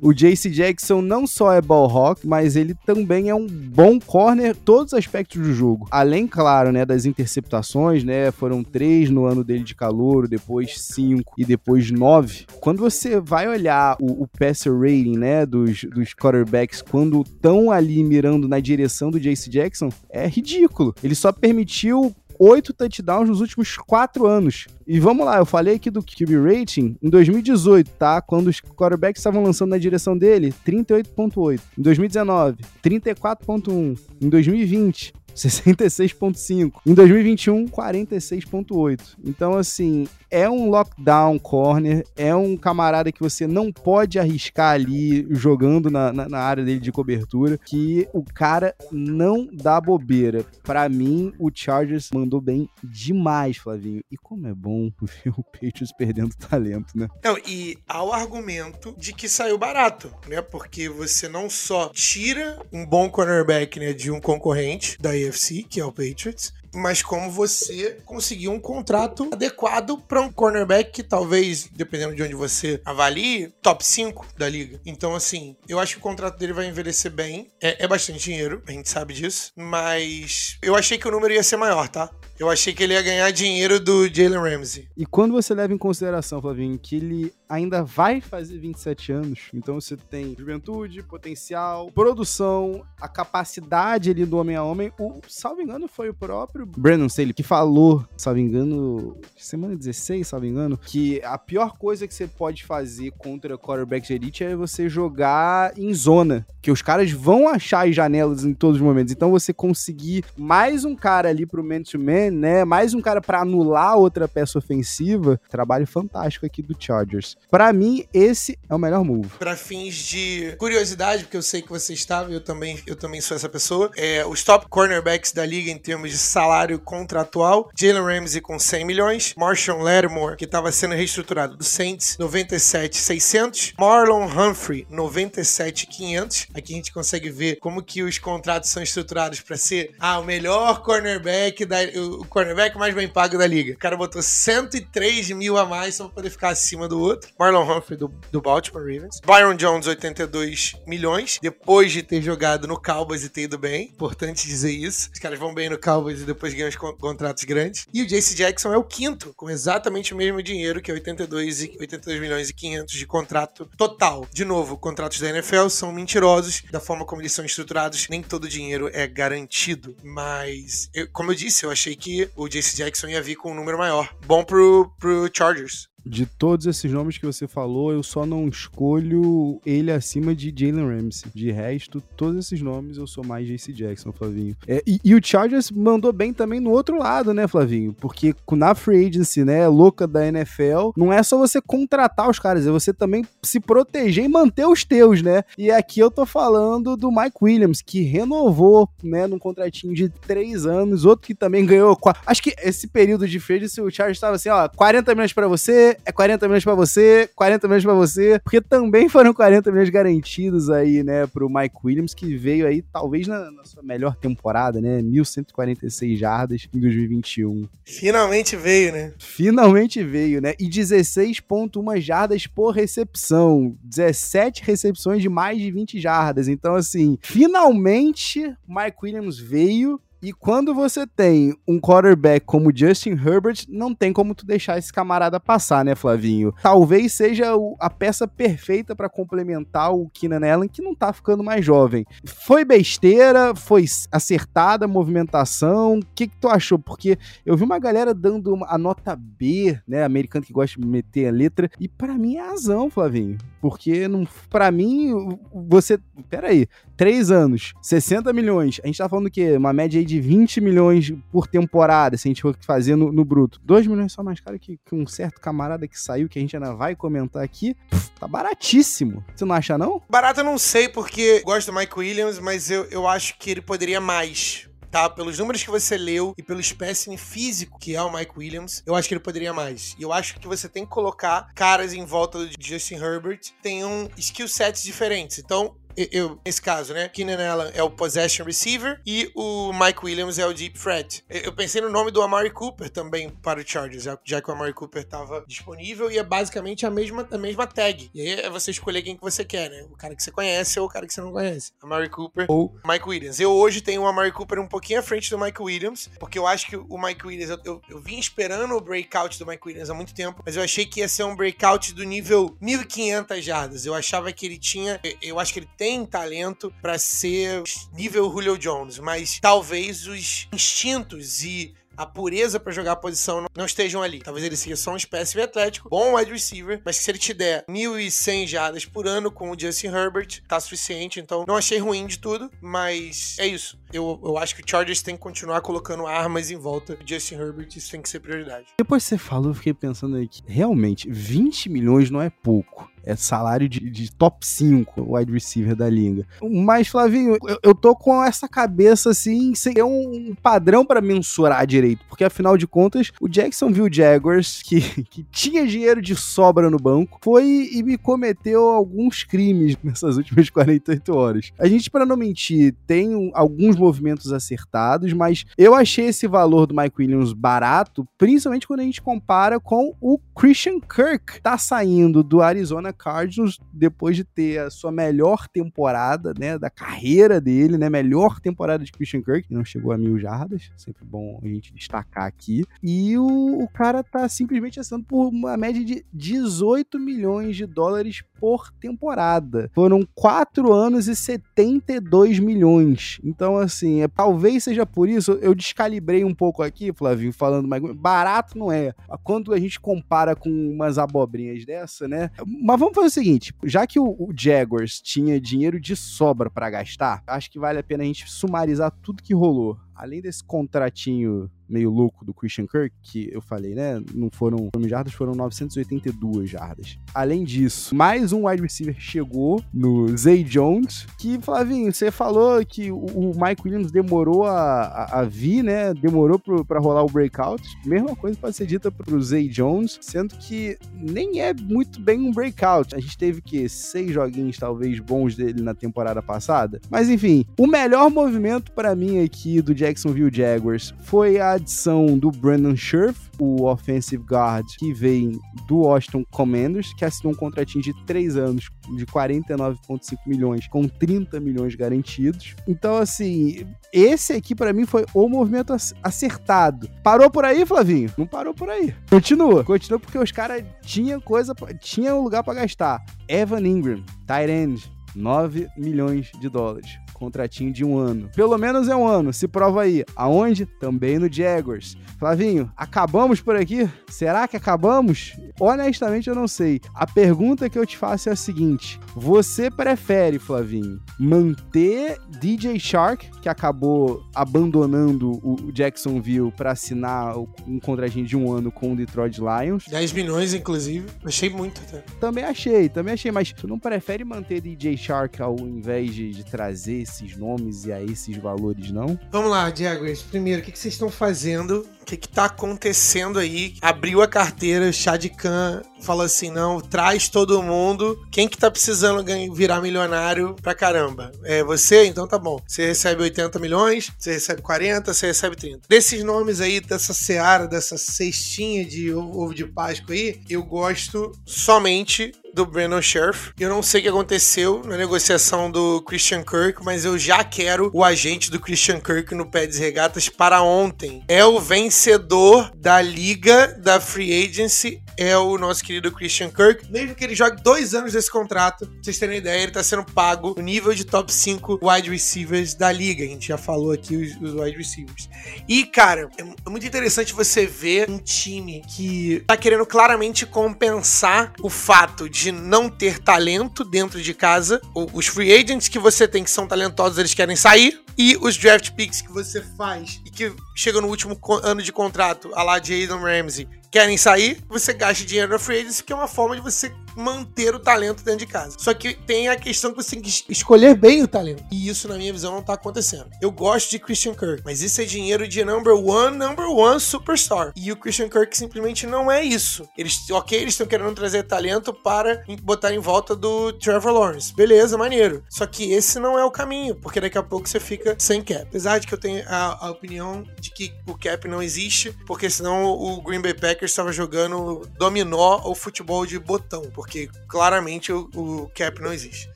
[0.00, 4.56] o JC Jackson não só é ball rock, mas ele também é um bom corner
[4.56, 5.86] todos os aspectos do jogo.
[5.90, 11.33] Além, claro, né, das interceptações, né, foram três no ano dele de calor, depois cinco
[11.36, 12.46] e depois 9.
[12.60, 18.02] Quando você vai olhar o, o passer rating, né, dos, dos quarterbacks quando estão ali
[18.02, 20.94] mirando na direção do Jace Jackson, é ridículo.
[21.02, 24.66] Ele só permitiu oito touchdowns nos últimos quatro anos.
[24.86, 28.20] E vamos lá, eu falei aqui do QB rating em 2018, tá?
[28.20, 31.60] Quando os quarterbacks estavam lançando na direção dele, 38.8.
[31.78, 33.98] Em 2019, 34.1.
[34.20, 36.72] Em 2020, 66.5.
[36.86, 39.00] Em 2021, 46.8.
[39.24, 45.24] Então, assim, é um lockdown corner, é um camarada que você não pode arriscar ali
[45.30, 50.44] jogando na, na, na área dele de cobertura, que o cara não dá bobeira.
[50.64, 54.02] Para mim, o Chargers mandou bem demais, Flavinho.
[54.10, 57.06] E como é bom ver o Patriots perdendo talento, né?
[57.22, 60.42] Não, e há o argumento de que saiu barato, né?
[60.42, 65.78] Porque você não só tira um bom cornerback né, de um concorrente da AFC, que
[65.78, 71.68] é o Patriots, mas como você conseguir um contrato adequado para um cornerback que talvez,
[71.72, 74.80] dependendo de onde você avalie, top 5 da liga.
[74.84, 77.50] Então, assim, eu acho que o contrato dele vai envelhecer bem.
[77.60, 79.52] É, é bastante dinheiro, a gente sabe disso.
[79.56, 82.10] Mas eu achei que o número ia ser maior, tá?
[82.38, 84.88] Eu achei que ele ia ganhar dinheiro do Jalen Ramsey.
[84.96, 89.80] E quando você leva em consideração, Flavinho, que ele ainda vai fazer 27 anos, então
[89.80, 94.92] você tem juventude, potencial, produção, a capacidade ali do homem a homem.
[94.98, 100.46] O, salvo engano, foi o próprio Brandon Staley que falou, salvo engano, semana 16, salvo
[100.46, 104.88] engano, que a pior coisa que você pode fazer contra quarterback de elite é você
[104.88, 109.12] jogar em zona, que os caras vão achar as janelas em todos os momentos.
[109.12, 112.64] Então você conseguir mais um cara ali pro man-to-man, né?
[112.64, 115.40] Mais um cara para anular outra peça ofensiva.
[115.48, 117.33] Trabalho fantástico aqui do Chargers.
[117.54, 119.28] Para mim, esse é o melhor move.
[119.38, 123.36] Para fins de curiosidade, porque eu sei que você estava, eu também, eu também sou
[123.36, 123.92] essa pessoa.
[123.96, 128.84] É, os top cornerbacks da liga em termos de salário contratual: Jalen Ramsey com 100
[128.84, 136.48] milhões, Marshall Lattimore, que estava sendo reestruturado do Saints, 97,600, Marlon Humphrey, 97,500.
[136.54, 140.24] Aqui a gente consegue ver como que os contratos são estruturados para ser ah, o
[140.24, 141.78] melhor cornerback, da,
[142.18, 143.74] o cornerback mais bem pago da liga.
[143.74, 147.23] O cara botou 103 mil a mais só para poder ficar acima do outro.
[147.38, 149.20] Marlon Humphrey do, do Baltimore Ravens.
[149.24, 153.84] Byron Jones, 82 milhões, depois de ter jogado no Cowboys e ter ido bem.
[153.84, 155.10] Importante dizer isso.
[155.12, 157.86] Os caras vão bem no Cowboys e depois ganham os contratos grandes.
[157.92, 161.62] E o JC Jackson é o quinto, com exatamente o mesmo dinheiro, que é 82,
[161.62, 164.26] e, 82 milhões e 500 de contrato total.
[164.32, 168.44] De novo, contratos da NFL são mentirosos, da forma como eles são estruturados, nem todo
[168.44, 169.96] o dinheiro é garantido.
[170.02, 173.54] Mas, eu, como eu disse, eu achei que o JC Jackson ia vir com um
[173.54, 174.14] número maior.
[174.26, 175.88] Bom pro, pro Chargers.
[176.04, 180.86] De todos esses nomes que você falou, eu só não escolho ele acima de Jalen
[180.86, 181.30] Ramsey.
[181.34, 184.56] De resto, todos esses nomes eu sou mais JC Jackson, Flavinho.
[184.66, 187.92] É, e, e, o Chargers mandou bem também no outro lado, né, Flavinho?
[187.92, 192.66] Porque na free agency, né, louca da NFL, não é só você contratar os caras,
[192.66, 195.42] é você também se proteger e manter os teus, né?
[195.56, 200.66] E aqui eu tô falando do Mike Williams, que renovou, né, num contratinho de três
[200.66, 201.98] anos, outro que também ganhou.
[202.26, 205.48] Acho que esse período de free agency, o Chargers estava assim, ó, 40 milhões para
[205.48, 209.90] você, é 40 milhões para você, 40 milhões para você, porque também foram 40 milhões
[209.90, 214.80] garantidos aí, né, pro Mike Williams, que veio aí talvez na, na sua melhor temporada,
[214.80, 217.68] né, 1146 jardas em 2021.
[217.84, 219.12] Finalmente veio, né?
[219.18, 226.48] Finalmente veio, né, e 16.1 jardas por recepção, 17 recepções de mais de 20 jardas,
[226.48, 233.66] então assim, finalmente Mike Williams veio e quando você tem um quarterback como Justin Herbert,
[233.68, 236.54] não tem como tu deixar esse camarada passar, né, Flavinho?
[236.62, 241.62] Talvez seja a peça perfeita para complementar o Keenan Allen, que não tá ficando mais
[241.62, 242.06] jovem.
[242.24, 245.98] Foi besteira, foi acertada a movimentação.
[245.98, 246.78] O que, que tu achou?
[246.78, 251.28] Porque eu vi uma galera dando a nota B, né, americano que gosta de meter
[251.28, 253.36] a letra, e para mim é razão, Flavinho.
[253.60, 255.98] Porque não, para mim, você.
[256.30, 258.80] Pera aí, três anos, 60 milhões.
[258.82, 259.56] A gente tá falando o quê?
[259.56, 263.24] Uma média aí de 20 milhões por temporada, se a gente for fazer no, no
[263.24, 263.60] bruto.
[263.64, 266.56] 2 milhões só mais caro que, que, um certo camarada que saiu, que a gente
[266.56, 267.74] ainda vai comentar aqui.
[267.90, 269.24] Pff, tá baratíssimo.
[269.34, 270.02] Você não acha, não?
[270.08, 273.60] Barato eu não sei, porque gosto do Mike Williams, mas eu, eu acho que ele
[273.60, 275.10] poderia mais tá?
[275.10, 278.94] Pelos números que você leu e pelo espécime físico que é o Mike Williams, eu
[278.94, 279.96] acho que ele poderia mais.
[279.98, 283.84] E eu acho que você tem que colocar caras em volta do Justin Herbert, tem
[283.84, 285.40] um skill sets diferentes.
[285.40, 287.08] Então, eu, nesse caso, né?
[287.08, 291.24] Keenan Allen é o possession receiver e o Mike Williams é o deep threat.
[291.28, 294.72] Eu pensei no nome do Amari Cooper também para o Chargers, já, que o Amari
[294.72, 298.10] Cooper estava disponível e é basicamente a mesma, a mesma tag.
[298.14, 299.86] E aí é você escolher quem que você quer, né?
[299.90, 301.72] O cara que você conhece ou o cara que você não conhece.
[301.82, 303.40] Amari Cooper ou Mike Williams.
[303.40, 306.46] Eu hoje tenho o Amari Cooper um pouquinho à frente do Mike Williams, porque eu
[306.46, 309.90] acho que o Mike Williams, eu, eu, eu vim esperando o breakout do Mike Williams
[309.90, 313.86] há muito tempo, mas eu achei que ia ser um breakout do nível 1500 jardas.
[313.86, 318.30] Eu achava que ele tinha, eu acho que ele tem tem talento para ser nível
[318.32, 324.02] Julio Jones, mas talvez os instintos e a pureza para jogar a posição não estejam
[324.02, 324.20] ali.
[324.20, 327.66] Talvez ele seja só um espécime atlético, bom wide receiver, mas se ele te der
[327.68, 331.20] 1.100 jardas por ano com o Justin Herbert, tá suficiente.
[331.20, 333.78] Então, não achei ruim de tudo, mas é isso.
[333.92, 337.34] Eu, eu acho que o Chargers tem que continuar colocando armas em volta do Justin
[337.34, 338.68] Herbert, isso tem que ser prioridade.
[338.78, 343.16] Depois que você falou, eu fiquei pensando aqui, realmente, 20 milhões não é pouco é
[343.16, 346.26] salário de, de, top 5 wide receiver da liga.
[346.42, 351.66] Mas, Flavinho, eu, eu tô com essa cabeça assim, sem ter um padrão para mensurar
[351.66, 356.78] direito, porque afinal de contas, o Jacksonville Jaguars, que, que tinha dinheiro de sobra no
[356.78, 361.52] banco, foi e me cometeu alguns crimes nessas últimas 48 horas.
[361.58, 366.74] A gente, para não mentir, tem alguns movimentos acertados, mas eu achei esse valor do
[366.74, 372.40] Mike Williams barato, principalmente quando a gente compara com o Christian Kirk, tá saindo do
[372.40, 378.40] Arizona Cardinals depois de ter a sua melhor temporada, né, da carreira dele, né, melhor
[378.40, 382.64] temporada de Christian Kirk, não chegou a mil jardas, sempre bom a gente destacar aqui.
[382.82, 388.22] E o, o cara tá simplesmente assinando por uma média de 18 milhões de dólares
[388.38, 389.70] por temporada.
[389.74, 393.20] Foram 4 anos e 72 milhões.
[393.24, 397.82] Então, assim, é, talvez seja por isso, eu descalibrei um pouco aqui, Flavinho, falando mais.
[397.94, 398.94] Barato não é.
[399.22, 402.30] Quando a gente compara com umas abobrinhas dessa, né?
[402.46, 406.70] Mas vamos fazer o seguinte: já que o, o Jaguars tinha dinheiro de sobra para
[406.70, 409.76] gastar, acho que vale a pena a gente sumarizar tudo que rolou.
[409.94, 414.02] Além desse contratinho meio louco do Christian Kirk, que eu falei, né?
[414.14, 416.98] Não foram jardas, foram 982 jardas.
[417.14, 422.90] Além disso, mais um wide receiver chegou no Zay Jones, que, Flavinho, você falou que
[422.90, 425.92] o, Mike Williams demorou a, a, a vir, né?
[425.94, 427.62] Demorou para rolar o breakout.
[427.84, 432.32] Mesma coisa pode ser dita pro Zay Jones, sendo que nem é muito bem um
[432.32, 432.94] breakout.
[432.94, 436.80] A gente teve que seis joguinhos talvez bons dele na temporada passada.
[436.90, 442.30] Mas enfim, o melhor movimento para mim aqui do Jacksonville Jaguars foi a adição do
[442.30, 447.92] Brandon Scherf, o offensive guard que vem do Washington Commanders, que assinou um contratinho de
[448.04, 452.54] 3 anos de 49,5 milhões com 30 milhões garantidos.
[452.66, 456.88] Então, assim, esse aqui para mim foi o movimento acertado.
[457.02, 458.10] Parou por aí, Flavinho?
[458.16, 458.94] Não parou por aí.
[459.08, 459.64] Continua.
[459.64, 463.04] Continua porque os caras tinham coisa, tinham lugar para gastar.
[463.28, 468.28] Evan Ingram, tight end, 9 milhões de dólares contratinho de um ano.
[468.34, 470.04] Pelo menos é um ano, se prova aí.
[470.14, 470.66] Aonde?
[470.66, 471.96] Também no Jaguars.
[472.18, 473.88] Flavinho, acabamos por aqui?
[474.08, 475.34] Será que acabamos?
[475.58, 476.80] Honestamente, eu não sei.
[476.94, 483.30] A pergunta que eu te faço é a seguinte: você prefere, Flavinho, manter DJ Shark,
[483.40, 489.38] que acabou abandonando o Jacksonville para assinar um contratinho de um ano com o Detroit
[489.38, 489.86] Lions?
[489.88, 491.06] 10 milhões, inclusive.
[491.24, 492.04] Achei muito até.
[492.20, 496.44] Também achei, também achei, mas tu não prefere manter DJ Shark ao invés de, de
[496.44, 499.18] trazer esses nomes e a esses valores, não?
[499.30, 500.22] Vamos lá, Jaguars.
[500.22, 503.76] Primeiro, o que, que vocês estão fazendo o que, que tá acontecendo aí?
[503.80, 508.24] Abriu a carteira, Shad Khan falou assim: não, traz todo mundo.
[508.30, 511.32] Quem que tá precisando virar milionário pra caramba?
[511.44, 512.04] É você?
[512.04, 512.60] Então tá bom.
[512.66, 515.80] Você recebe 80 milhões, você recebe 40, você recebe 30.
[515.88, 522.32] Desses nomes aí, dessa seara, dessa cestinha de ovo de Páscoa aí, eu gosto somente
[522.54, 523.52] do Brandon Scherf.
[523.58, 527.90] Eu não sei o que aconteceu na negociação do Christian Kirk, mas eu já quero
[527.92, 531.24] o agente do Christian Kirk no Pé de Regatas para ontem.
[531.26, 536.90] É o vencedor da liga da Free Agency, é o nosso querido Christian Kirk.
[536.90, 540.04] Mesmo que ele jogue dois anos desse contrato, pra vocês terem ideia, ele tá sendo
[540.04, 543.24] pago no nível de top 5 wide receivers da liga.
[543.24, 545.28] A gente já falou aqui os, os wide receivers.
[545.68, 551.70] E, cara, é muito interessante você ver um time que tá querendo claramente compensar o
[551.70, 554.80] fato de não ter talento dentro de casa.
[554.94, 558.03] Os free agents que você tem que são talentosos, eles querem sair.
[558.16, 562.50] E os draft picks que você faz e que chegam no último ano de contrato,
[562.54, 566.16] a lá de Aidan Ramsey, querem sair, você gasta dinheiro na free agency, que é
[566.16, 568.76] uma forma de você manter o talento dentro de casa.
[568.78, 571.64] Só que tem a questão que você tem que escolher bem o talento.
[571.70, 573.26] E isso, na minha visão, não tá acontecendo.
[573.40, 577.72] Eu gosto de Christian Kirk, mas isso é dinheiro de number one, number one superstar.
[577.76, 579.88] E o Christian Kirk simplesmente não é isso.
[579.96, 584.54] Eles, ok, eles estão querendo trazer talento para botar em volta do Trevor Lawrence.
[584.54, 585.42] Beleza, maneiro.
[585.48, 588.62] Só que esse não é o caminho, porque daqui a pouco você fica sem cap.
[588.62, 592.48] Apesar de que eu tenho a, a opinião de que o cap não existe, porque
[592.48, 597.03] senão o Green Bay Packers estava jogando dominó ou futebol de botão, porque
[597.48, 599.48] claramente o, o, cap não existe.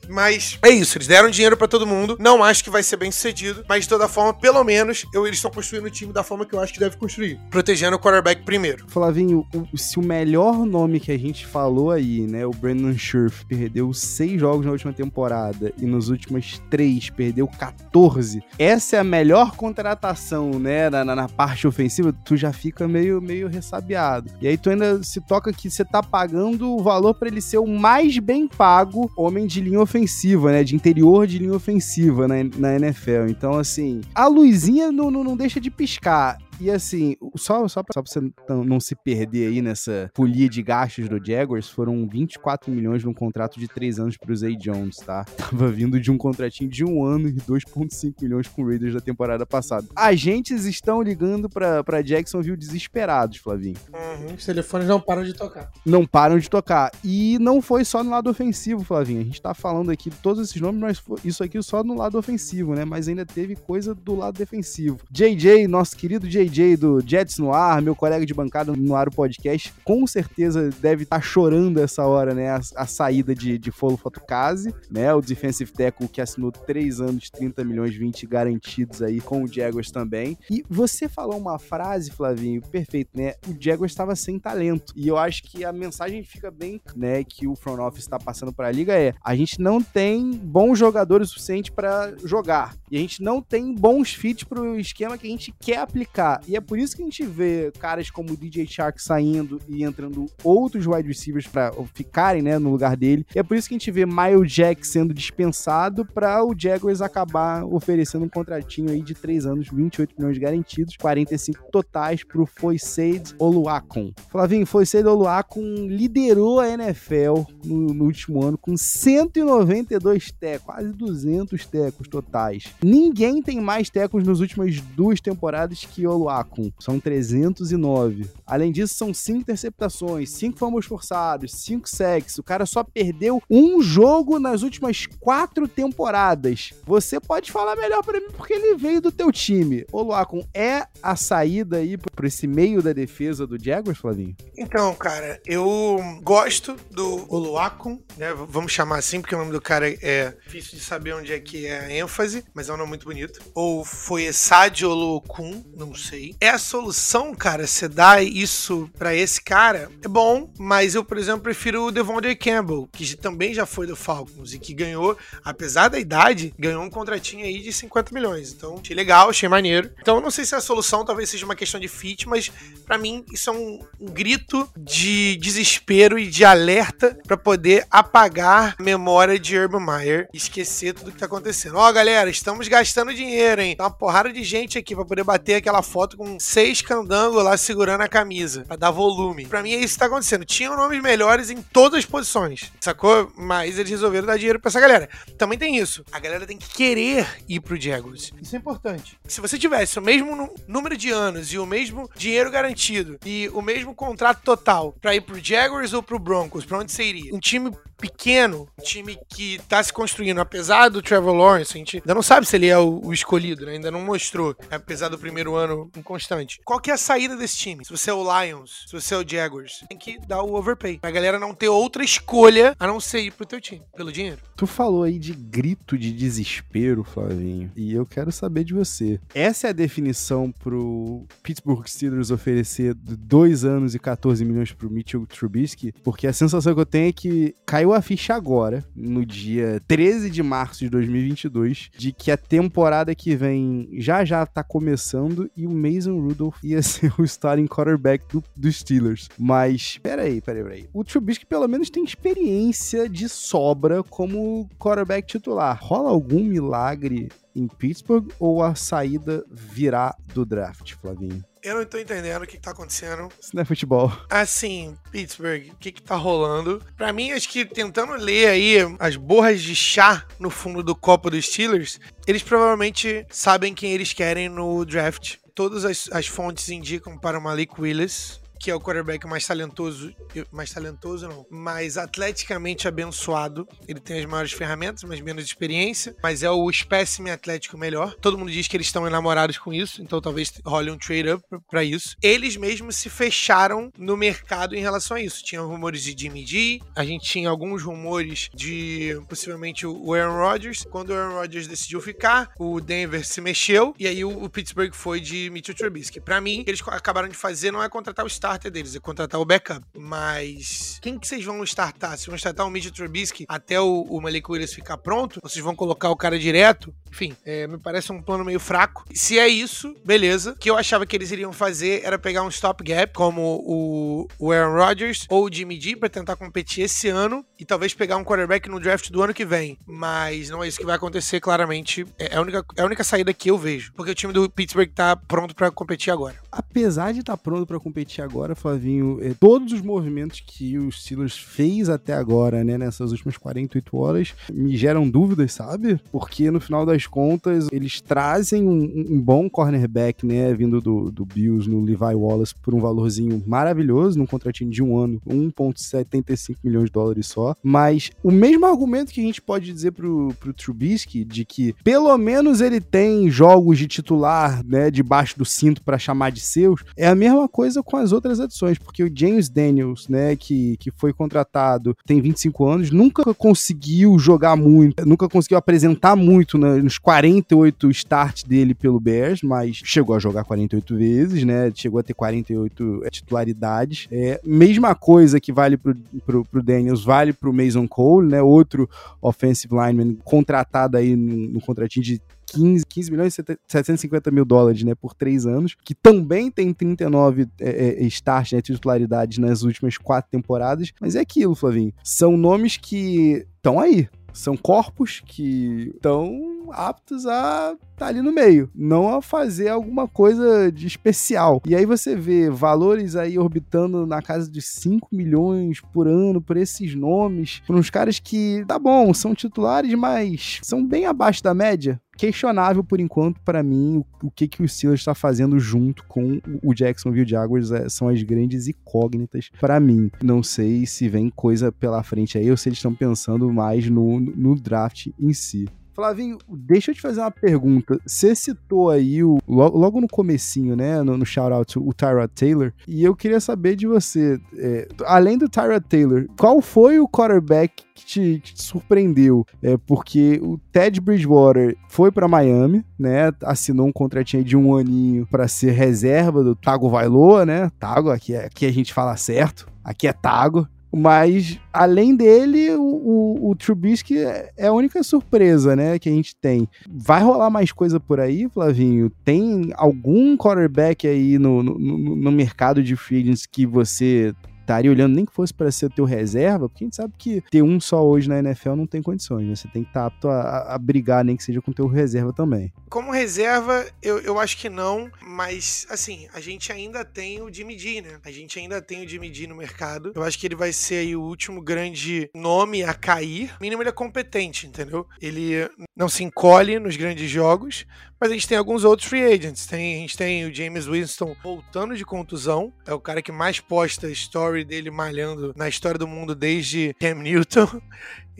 [0.07, 2.17] Mas é isso, eles deram dinheiro para todo mundo.
[2.19, 5.37] Não acho que vai ser bem sucedido, mas de toda forma, pelo menos, eu, eles
[5.37, 8.43] estão construindo o time da forma que eu acho que deve construir, protegendo o quarterback
[8.43, 8.85] primeiro.
[8.87, 13.45] Flavinho, o, se o melhor nome que a gente falou aí, né, o Brandon Scherf,
[13.45, 19.03] perdeu seis jogos na última temporada e nos últimos três perdeu 14, essa é a
[19.03, 24.31] melhor contratação, né, na, na parte ofensiva, tu já fica meio, meio ressabiado.
[24.41, 27.57] E aí tu ainda se toca que você tá pagando o valor para ele ser
[27.57, 30.63] o mais bem pago homem de linha ofensiva, né?
[30.63, 33.29] De interior de linha ofensiva na, na NFL.
[33.29, 36.37] Então, assim, a luzinha não, não, não deixa de piscar.
[36.59, 38.19] E assim, só, só, pra, só pra você
[38.65, 43.57] não se perder aí nessa folia de gastos do Jaguars, foram 24 milhões num contrato
[43.57, 45.23] de 3 anos pro Zay Jones, tá?
[45.37, 48.99] Tava vindo de um contratinho de um ano e 2,5 milhões com o Raiders da
[48.99, 49.87] temporada passada.
[49.95, 53.77] Agentes estão ligando pra, pra Jacksonville desesperados, Flavinho.
[53.93, 55.71] Uhum, os telefones não param de tocar.
[55.85, 56.91] Não param de tocar.
[57.05, 59.21] E não foi só no lado ofensivo, Flavinho.
[59.21, 62.17] A gente tá falando aqui de todos esses nomes, mas isso aqui só no lado
[62.17, 62.83] ofensivo, né?
[62.83, 64.99] Mas ainda teve coisa do lado defensivo.
[65.09, 69.07] JJ, nosso querido JJ JJ do Jets no ar, meu colega de bancada no ar
[69.07, 72.49] o podcast, com certeza deve estar tá chorando essa hora, né?
[72.49, 75.13] A, a saída de, de Folo Fatukazi, né?
[75.13, 79.91] O defensive tackle que assinou 3 anos, 30 milhões, 20 garantidos aí com o Jaguars
[79.91, 80.37] também.
[80.49, 83.33] E você falou uma frase, Flavinho, perfeito, né?
[83.47, 84.93] O Jaguars estava sem talento.
[84.95, 88.51] E eu acho que a mensagem fica bem, né, que o front office está passando
[88.51, 92.75] para a liga é: a gente não tem bons jogadores suficientes para jogar.
[92.91, 96.38] E a gente não tem bons fits para o esquema que a gente quer aplicar.
[96.47, 99.83] E é por isso que a gente vê caras como o DJ Shark saindo e
[99.83, 103.25] entrando outros wide receivers para ficarem, né, no lugar dele.
[103.35, 107.01] E é por isso que a gente vê Miles Jack sendo dispensado para o Jaguars
[107.01, 113.35] acabar oferecendo um contratinho aí de 3 anos, 28 milhões garantidos, 45 totais pro Foyseid
[113.37, 114.11] Oluakon.
[114.29, 121.65] Flavinho, Foyseid Oluakon liderou a NFL no, no último ano com 192 tecos, quase 200
[121.65, 122.65] tecos totais.
[122.83, 126.71] Ninguém tem mais tecos nas últimas duas temporadas que Oluakon Akun.
[126.79, 128.29] São 309.
[128.45, 132.37] Além disso, são 5 interceptações, 5 fumbles forçados, 5 sacks.
[132.37, 136.71] O cara só perdeu um jogo nas últimas 4 temporadas.
[136.85, 139.85] Você pode falar melhor para mim porque ele veio do teu time.
[139.91, 144.35] O Luakon é a saída aí para esse meio da defesa do Jaguars, Flavinho?
[144.57, 148.33] Então, cara, eu gosto do Oluakon, né?
[148.33, 151.65] Vamos chamar assim, porque o nome do cara é difícil de saber onde é que
[151.65, 153.39] é a ênfase, mas é um nome muito bonito.
[153.53, 156.35] Ou foi Esad Olokun, não sei sei.
[156.41, 161.17] É a solução, cara, você dá isso para esse cara, é bom, mas eu, por
[161.17, 165.87] exemplo, prefiro o Devondre Campbell, que também já foi do Falcons e que ganhou, apesar
[165.87, 168.51] da idade, ganhou um contratinho aí de 50 milhões.
[168.51, 169.91] Então, achei legal, achei maneiro.
[169.99, 172.51] Então, não sei se é a solução talvez seja uma questão de fit, mas
[172.85, 178.75] para mim isso é um, um, grito de desespero e de alerta para poder apagar
[178.77, 181.77] a memória de Urban Meyer e esquecer tudo que tá acontecendo.
[181.77, 183.75] Ó, oh, galera, estamos gastando dinheiro, hein?
[183.75, 187.57] Tá uma porrada de gente aqui para poder bater aquela foto com seis candangos lá
[187.57, 189.45] segurando a camisa, para dar volume.
[189.45, 190.45] Para mim é isso que tá acontecendo.
[190.45, 193.31] Tinham nomes melhores em todas as posições, sacou?
[193.35, 195.09] Mas eles resolveram dar dinheiro para essa galera.
[195.37, 196.03] Também tem isso.
[196.11, 198.31] A galera tem que querer ir pro Jaguars.
[198.41, 199.19] Isso é importante.
[199.27, 203.61] Se você tivesse o mesmo número de anos e o mesmo dinheiro garantido e o
[203.61, 207.33] mesmo contrato total para ir pro Jaguars ou pro Broncos, para onde você iria?
[207.33, 211.97] Um time pequeno, um time que tá se construindo, apesar do Trevor Lawrence, a gente
[211.97, 213.73] ainda não sabe se ele é o, o escolhido, né?
[213.73, 216.59] ainda não mostrou, apesar do primeiro ano inconstante.
[216.65, 217.85] Qual que é a saída desse time?
[217.85, 220.99] Se você é o Lions, se você é o Jaguars, tem que dar o overpay.
[220.99, 224.41] Pra galera não ter outra escolha a não ser ir pro teu time, pelo dinheiro.
[224.55, 229.19] Tu falou aí de grito de desespero, Flavinho, e eu quero saber de você.
[229.33, 235.25] Essa é a definição pro Pittsburgh Steelers oferecer dois anos e 14 milhões pro Mitchell
[235.25, 235.93] Trubisky?
[236.03, 240.29] Porque a sensação que eu tenho é que caiu a ficha agora, no dia 13
[240.29, 245.65] de março de 2022, de que a temporada que vem já já tá começando e
[245.65, 249.29] o Mason Rudolph ia ser o starting quarterback do, dos Steelers.
[249.37, 250.89] Mas, peraí, peraí, peraí.
[250.93, 255.77] O Trubisky pelo menos tem experiência de sobra como quarterback titular.
[255.81, 261.43] Rola algum milagre em Pittsburgh ou a saída virá do draft, Flavinho?
[261.61, 263.27] Eu não tô entendendo o que, que tá acontecendo.
[263.39, 264.11] Isso não é futebol.
[264.29, 266.81] Assim, Pittsburgh, o que que tá rolando?
[266.95, 271.29] Pra mim, acho que tentando ler aí as borras de chá no fundo do copo
[271.29, 275.35] dos Steelers, eles provavelmente sabem quem eles querem no draft.
[275.59, 280.13] Todas as, as fontes indicam para o Malik Willis, que é o quarterback mais talentoso,
[280.51, 283.67] mais talentoso não, mais atleticamente abençoado.
[283.87, 288.15] Ele tem as maiores ferramentas, mas menos experiência, mas é o espécime atlético melhor.
[288.21, 291.83] Todo mundo diz que eles estão enamorados com isso, então talvez role um trade-up para
[291.83, 292.15] isso.
[292.21, 295.43] Eles mesmos se fecharam no mercado em relação a isso.
[295.43, 300.85] Tinha rumores de Jimmy G, a gente tinha alguns rumores de possivelmente o Aaron Rodgers.
[300.89, 305.19] Quando o Aaron Rodgers decidiu ficar, o Denver se mexeu e aí o, Pittsburgh foi
[305.19, 306.19] de Mitchell Trubisky.
[306.19, 309.39] Para mim, eles acabaram de fazer não é contratar o Star starter deles, é contratar
[309.39, 309.85] o backup.
[309.95, 312.11] Mas quem que vocês vão startar?
[312.11, 315.39] Vocês vão startar o Mitchell Trubisky até o, o Malik Willis ficar pronto?
[315.43, 316.93] Vocês vão colocar o cara direto?
[317.11, 319.03] Enfim, é, me parece um plano meio fraco.
[319.13, 320.51] Se é isso, beleza.
[320.51, 324.51] O que eu achava que eles iriam fazer era pegar um stopgap, como o, o
[324.51, 328.23] Aaron Rodgers ou o Jimmy G, pra tentar competir esse ano e talvez pegar um
[328.23, 329.77] quarterback no draft do ano que vem.
[329.85, 332.05] Mas não é isso que vai acontecer, claramente.
[332.17, 333.91] É, é a única, é a única saída que eu vejo.
[333.93, 336.35] Porque o time do Pittsburgh tá pronto para competir agora.
[336.51, 340.77] Apesar de estar tá pronto para competir agora, agora, Flavinho, é, todos os movimentos que
[340.77, 345.99] o Steelers fez até agora, né, nessas últimas 48 horas, me geram dúvidas, sabe?
[346.09, 351.25] Porque no final das contas, eles trazem um, um bom cornerback, né, vindo do, do
[351.25, 356.85] Bills no Levi Wallace por um valorzinho maravilhoso, num contratinho de um ano, 1,75 milhões
[356.85, 357.53] de dólares só.
[357.61, 362.17] Mas o mesmo argumento que a gente pode dizer pro, pro Trubisky, de que pelo
[362.17, 367.05] menos ele tem jogos de titular, né, debaixo do cinto para chamar de seus, é
[367.05, 370.91] a mesma coisa com as outras outras adições, porque o James Daniels, né, que, que
[370.91, 376.97] foi contratado, tem 25 anos, nunca conseguiu jogar muito, nunca conseguiu apresentar muito né, nos
[376.97, 382.13] 48 starts dele pelo Bears, mas chegou a jogar 48 vezes, né, chegou a ter
[382.13, 384.07] 48 é, titularidades.
[384.11, 388.89] É, mesma coisa que vale pro, pro, pro Daniels, vale pro Mason Cole, né, outro
[389.21, 392.21] offensive lineman contratado aí no, no contratinho de
[392.51, 397.47] 15, 15 milhões e 750 mil dólares, né, por três anos, que também tem 39
[397.59, 402.77] é, é, starts, né, titularidades nas últimas quatro temporadas, mas é aquilo, Flavinho, são nomes
[402.77, 409.09] que estão aí, são corpos que estão aptos a estar tá ali no meio, não
[409.09, 411.61] a fazer alguma coisa de especial.
[411.65, 416.57] E aí você vê valores aí orbitando na casa de 5 milhões por ano por
[416.57, 421.53] esses nomes, por uns caras que, tá bom, são titulares, mas são bem abaixo da
[421.53, 426.41] média questionável por enquanto para mim o, que que o Steelers está fazendo junto com
[426.61, 430.11] o Jacksonville Jaguars é, são as grandes incógnitas para mim.
[430.21, 434.19] Não sei se vem coisa pela frente aí ou se eles estão pensando mais no,
[434.19, 435.69] no draft em si.
[435.99, 437.99] Flavinho, deixa eu te fazer uma pergunta.
[438.05, 443.03] Você citou aí o, logo no comecinho, né, no, no shout-out, o Tyrod Taylor, e
[443.03, 448.05] eu queria saber de você, é, além do Tyrod Taylor, qual foi o quarterback que
[448.05, 449.45] te, que te surpreendeu?
[449.61, 455.27] É, porque o Ted Bridgewater foi para Miami, né, assinou um contratinho de um aninho
[455.27, 459.67] para ser reserva do Tago Vailoa, né, Tago, aqui, é, aqui a gente fala certo,
[459.83, 465.99] aqui é Tago, mas, além dele, o, o, o Trubisky é a única surpresa, né,
[465.99, 466.67] que a gente tem.
[466.87, 469.11] Vai rolar mais coisa por aí, Flavinho?
[469.23, 474.33] Tem algum quarterback aí no, no, no mercado de free que você
[474.69, 477.41] estaria olhando nem que fosse para ser o teu reserva, porque a gente sabe que
[477.49, 479.55] ter um só hoje na NFL não tem condições, né?
[479.55, 481.87] Você tem que estar tá apto a, a, brigar, nem que seja com o teu
[481.87, 482.71] reserva também.
[482.89, 487.77] Como reserva, eu, eu acho que não, mas assim, a gente ainda tem o Jimmy
[487.77, 488.19] G, né?
[488.23, 490.11] A gente ainda tem o Jimmy G no mercado.
[490.15, 493.51] Eu acho que ele vai ser aí o último grande nome a cair.
[493.59, 495.07] Mínimo, ele é competente, entendeu?
[495.21, 495.67] Ele
[495.99, 497.85] não se encolhe nos grandes jogos,
[498.17, 499.65] mas a gente tem alguns outros free agents.
[499.65, 502.71] Tem, a gente tem o James Winston voltando de contusão.
[502.87, 507.15] É o cara que mais posta story dele malhando na história do mundo desde Cam
[507.15, 507.67] Newton.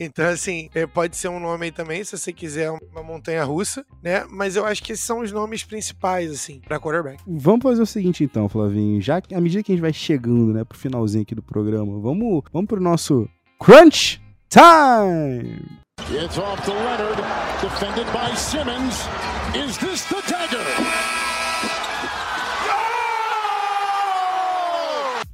[0.02, 3.84] Então, assim, é, pode ser um nome aí também, se você quiser uma montanha russa,
[4.02, 4.24] né?
[4.30, 7.22] Mas eu acho que esses são os nomes principais, assim, pra quarterback.
[7.26, 8.98] Vamos fazer o seguinte, então, Flavinho.
[9.02, 12.42] Já à medida que a gente vai chegando, né, pro finalzinho aqui do programa, vamos,
[12.50, 15.78] vamos pro nosso Crunch Time!
[16.08, 17.18] It's off to Leonard,
[17.60, 19.06] defended by Simmons.
[19.54, 20.99] Is this the dagger?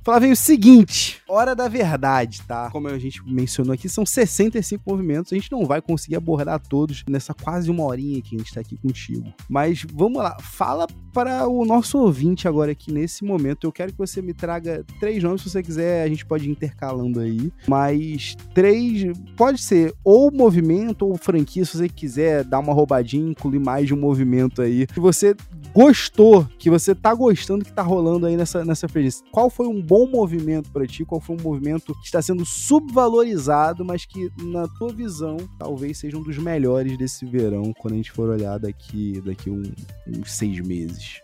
[0.06, 2.70] Flavinho, o seguinte, hora da verdade, tá?
[2.70, 7.02] Como a gente mencionou aqui, são 65 movimentos, a gente não vai conseguir abordar todos
[7.10, 9.34] nessa quase uma horinha que a gente tá aqui contigo.
[9.48, 13.66] Mas vamos lá, fala para o nosso ouvinte agora aqui nesse momento.
[13.66, 16.52] Eu quero que você me traga três nomes, se você quiser, a gente pode ir
[16.52, 17.52] intercalando aí.
[17.66, 23.58] Mas três, pode ser ou movimento ou franquia, se você quiser dar uma roubadinha, incluir
[23.58, 24.86] mais de um movimento aí.
[24.86, 25.34] Que você
[25.76, 29.16] gostou, que você tá gostando que tá rolando aí nessa, nessa frente.
[29.30, 31.04] Qual foi um bom movimento para ti?
[31.04, 36.16] Qual foi um movimento que está sendo subvalorizado, mas que, na tua visão, talvez seja
[36.16, 39.62] um dos melhores desse verão, quando a gente for olhar daqui, daqui um,
[40.08, 41.20] uns seis meses?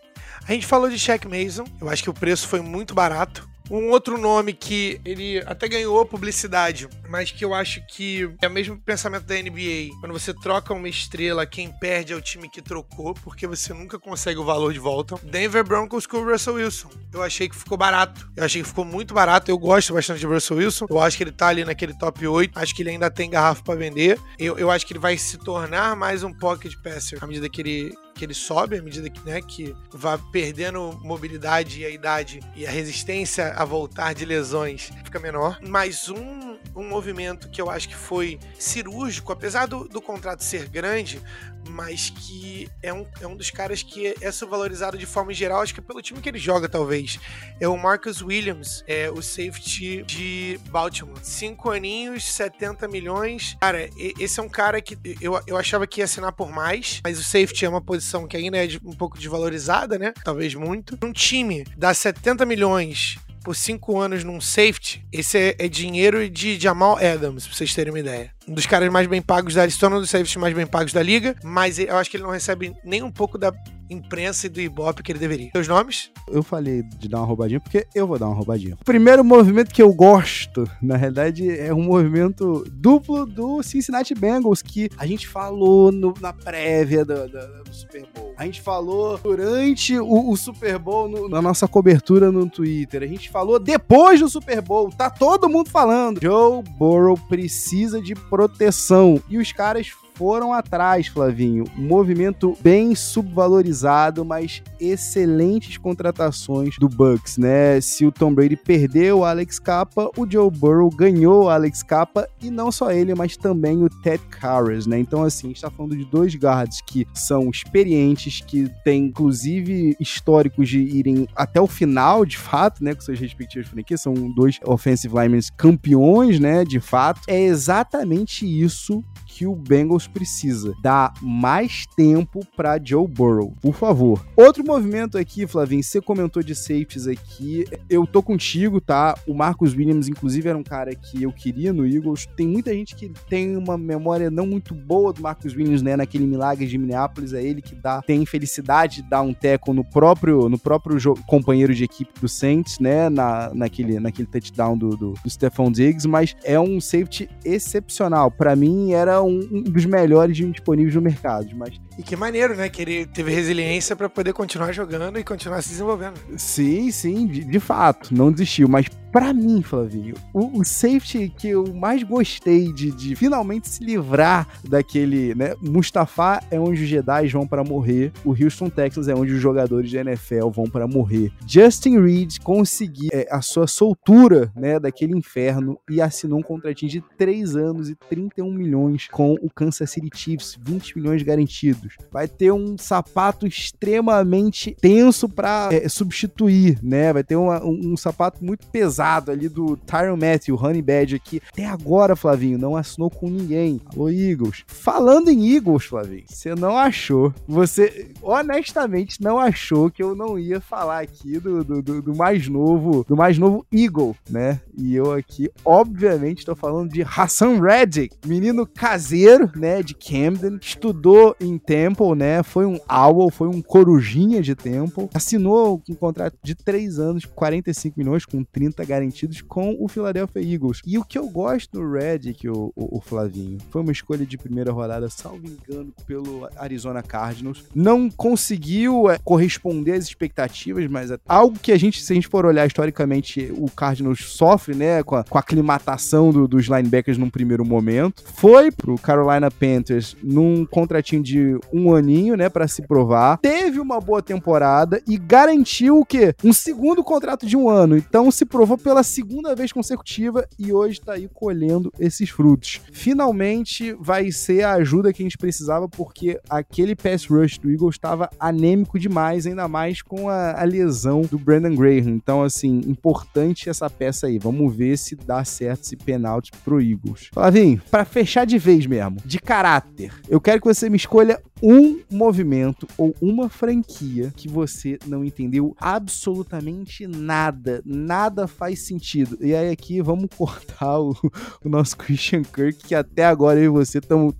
[0.47, 3.49] A gente falou de Shaq Mason, eu acho que o preço foi muito barato.
[3.69, 8.51] Um outro nome que ele até ganhou publicidade, mas que eu acho que é o
[8.51, 9.89] mesmo pensamento da NBA.
[9.99, 13.97] Quando você troca uma estrela, quem perde é o time que trocou, porque você nunca
[13.97, 15.15] consegue o valor de volta.
[15.23, 16.89] Denver Broncos com o Russell Wilson.
[17.13, 18.29] Eu achei que ficou barato.
[18.35, 19.49] Eu achei que ficou muito barato.
[19.49, 20.85] Eu gosto bastante de Russell Wilson.
[20.89, 22.57] Eu acho que ele tá ali naquele top 8.
[22.57, 24.19] Acho que ele ainda tem garrafa para vender.
[24.37, 27.61] Eu, eu acho que ele vai se tornar mais um pocket passer à medida que
[27.61, 32.39] ele, que ele sobe, à medida que, né, que vai perdendo mobilidade e a idade
[32.55, 35.59] e a resistência a voltar de lesões fica menor.
[35.61, 40.67] Mas um, um movimento que eu acho que foi cirúrgico, apesar do, do contrato ser
[40.67, 41.21] grande,
[41.69, 45.73] mas que é um, é um dos caras que é subvalorizado de forma geral, acho
[45.73, 47.19] que pelo time que ele joga, talvez.
[47.59, 51.19] É o Marcus Williams, é o safety de Baltimore.
[51.21, 53.55] Cinco aninhos, 70 milhões.
[53.61, 57.19] Cara, esse é um cara que eu, eu achava que ia assinar por mais, mas
[57.19, 60.13] o safety é uma posição que ainda é um pouco desvalorizada, né?
[60.23, 60.97] Talvez muito.
[61.03, 66.59] Um time dá 70 milhões por cinco anos num safety, esse é, é dinheiro de
[66.59, 68.31] Jamal Adams, pra vocês terem uma ideia.
[68.47, 71.01] Um dos caras mais bem pagos da liga, um dos safeties mais bem pagos da
[71.01, 73.53] liga, mas eu acho que ele não recebe nem um pouco da
[73.89, 75.49] imprensa e do Ibope que ele deveria.
[75.51, 76.11] Seus nomes?
[76.27, 78.75] Eu falei de dar uma roubadinha porque eu vou dar uma roubadinha.
[78.81, 84.61] O primeiro movimento que eu gosto, na realidade, é um movimento duplo do Cincinnati Bengals,
[84.61, 88.33] que a gente falou no, na prévia do, do, do, Super Bowl.
[88.37, 93.03] A gente falou durante o, o Super Bowl no, na nossa cobertura no Twitter.
[93.03, 94.89] A gente falou depois do Super Bowl.
[94.89, 96.21] Tá todo mundo falando.
[96.21, 99.21] Joe Burrow precisa de proteção.
[99.29, 101.65] E os caras foram atrás, Flavinho.
[101.75, 107.79] Movimento bem subvalorizado, mas excelentes contratações do Bucks, né?
[107.81, 112.27] Se o Tom Brady perdeu o Alex Capa, o Joe Burrow ganhou o Alex Capa
[112.41, 114.99] e não só ele, mas também o Ted Karras, né?
[114.99, 119.95] Então, assim, a gente tá falando de dois guards que são experientes, que têm, inclusive,
[119.99, 122.93] históricos de irem até o final, de fato, né?
[122.93, 124.01] Com suas respectivas franquias.
[124.01, 126.63] São dois offensive linemen campeões, né?
[126.63, 127.21] De fato.
[127.27, 130.73] É exatamente isso que o Bengals precisa.
[130.81, 134.23] Dar mais tempo para Joe Burrow, por favor.
[134.35, 137.65] Outro movimento aqui, Flavinho, você comentou de safeties aqui.
[137.89, 139.17] Eu tô contigo, tá?
[139.27, 142.27] O Marcus Williams, inclusive, era um cara que eu queria no Eagles.
[142.37, 145.95] Tem muita gente que tem uma memória não muito boa do Marcus Williams, né?
[145.95, 149.83] Naquele milagre de Minneapolis, é ele que dá, tem felicidade de dar um teco no
[149.83, 153.09] próprio, no próprio companheiro de equipe do Saints, né?
[153.09, 158.29] Na, naquele, naquele touchdown do, do, do Stephon Diggs, mas é um safety excepcional.
[158.29, 161.49] Para mim, era um, um dos melhores disponíveis no mercado.
[161.55, 162.69] Mas E que maneiro, né?
[162.69, 166.19] Que ele teve resiliência pra poder continuar jogando e continuar se desenvolvendo.
[166.37, 168.67] sim, sim, de, de fato, não desistiu.
[168.67, 173.83] Mas pra mim, Flavinho, o, o safety que eu mais gostei de, de finalmente se
[173.83, 175.53] livrar daquele, né?
[175.61, 178.11] Mustafa é onde os Jedi vão pra morrer.
[178.25, 181.31] O Houston Texans é onde os jogadores de NFL vão pra morrer.
[181.45, 184.79] Justin Reed conseguiu é, a sua soltura, né?
[184.79, 189.91] Daquele inferno e assinou um contratinho de 3 anos e 31 milhões com o Kansas
[189.91, 191.82] City Chiefs, 20 milhões garantidos.
[192.11, 197.13] Vai ter um sapato extremamente tenso pra é, substituir, né?
[197.13, 201.41] Vai ter uma- um, um sapato muito pesado ali do Tyron Matthew, Honey Badger, que
[201.51, 203.79] até agora, Flavinho, não assinou com ninguém.
[203.93, 204.63] Alô, Eagles.
[204.67, 210.59] Falando em Eagles, Flavinho, você não achou, você honestamente não achou que eu não ia
[210.59, 214.59] falar aqui do, do, do- do mais novo, do mais novo Eagle, né?
[214.77, 221.35] E eu aqui, obviamente, estou falando de Hassan Reddick, menino caseiro, né, de Camden, estudou
[221.39, 222.43] em Temple, né?
[222.43, 227.97] Foi um owl, foi um corujinha de Temple, assinou um contrato de 3 anos, 45
[227.97, 230.81] milhões, com 30 garantidos com o Philadelphia Eagles.
[230.85, 234.37] E o que eu gosto do Reddick, o, o, o Flavinho, foi uma escolha de
[234.37, 237.63] primeira rodada, salvo engano, pelo Arizona Cardinals.
[237.73, 242.27] Não conseguiu é, corresponder às expectativas, mas é algo que a gente, se a gente
[242.27, 247.17] for olhar historicamente, o Cardinals sofre, né, com a, com a aclimatação do- dos linebackers
[247.17, 248.23] num primeiro momento.
[248.35, 253.37] Foi pro Carolina Panthers num contratinho de um aninho, né, para se provar.
[253.37, 256.35] Teve uma boa temporada e garantiu o quê?
[256.43, 257.97] Um segundo contrato de um ano.
[257.97, 262.81] Então se provou pela segunda vez consecutiva e hoje tá aí colhendo esses frutos.
[262.91, 267.95] Finalmente vai ser a ajuda que a gente precisava porque aquele pass rush do Eagles
[267.95, 272.09] estava anêmico demais, ainda mais com a, a lesão do Brandon Graham.
[272.09, 274.37] Então, assim, importante essa peça aí.
[274.37, 277.29] Vamos ver se dá certo esse penalti pro Eagles.
[277.33, 282.01] Flavinho, pra fechar de vez mesmo, de caráter, eu quero que você me escolha um
[282.11, 287.81] movimento ou uma franquia que você não entendeu absolutamente nada.
[287.85, 289.37] Nada faz sentido.
[289.39, 291.15] E aí aqui vamos cortar o,
[291.63, 294.35] o nosso Christian Kirk, que até agora eu e você estamos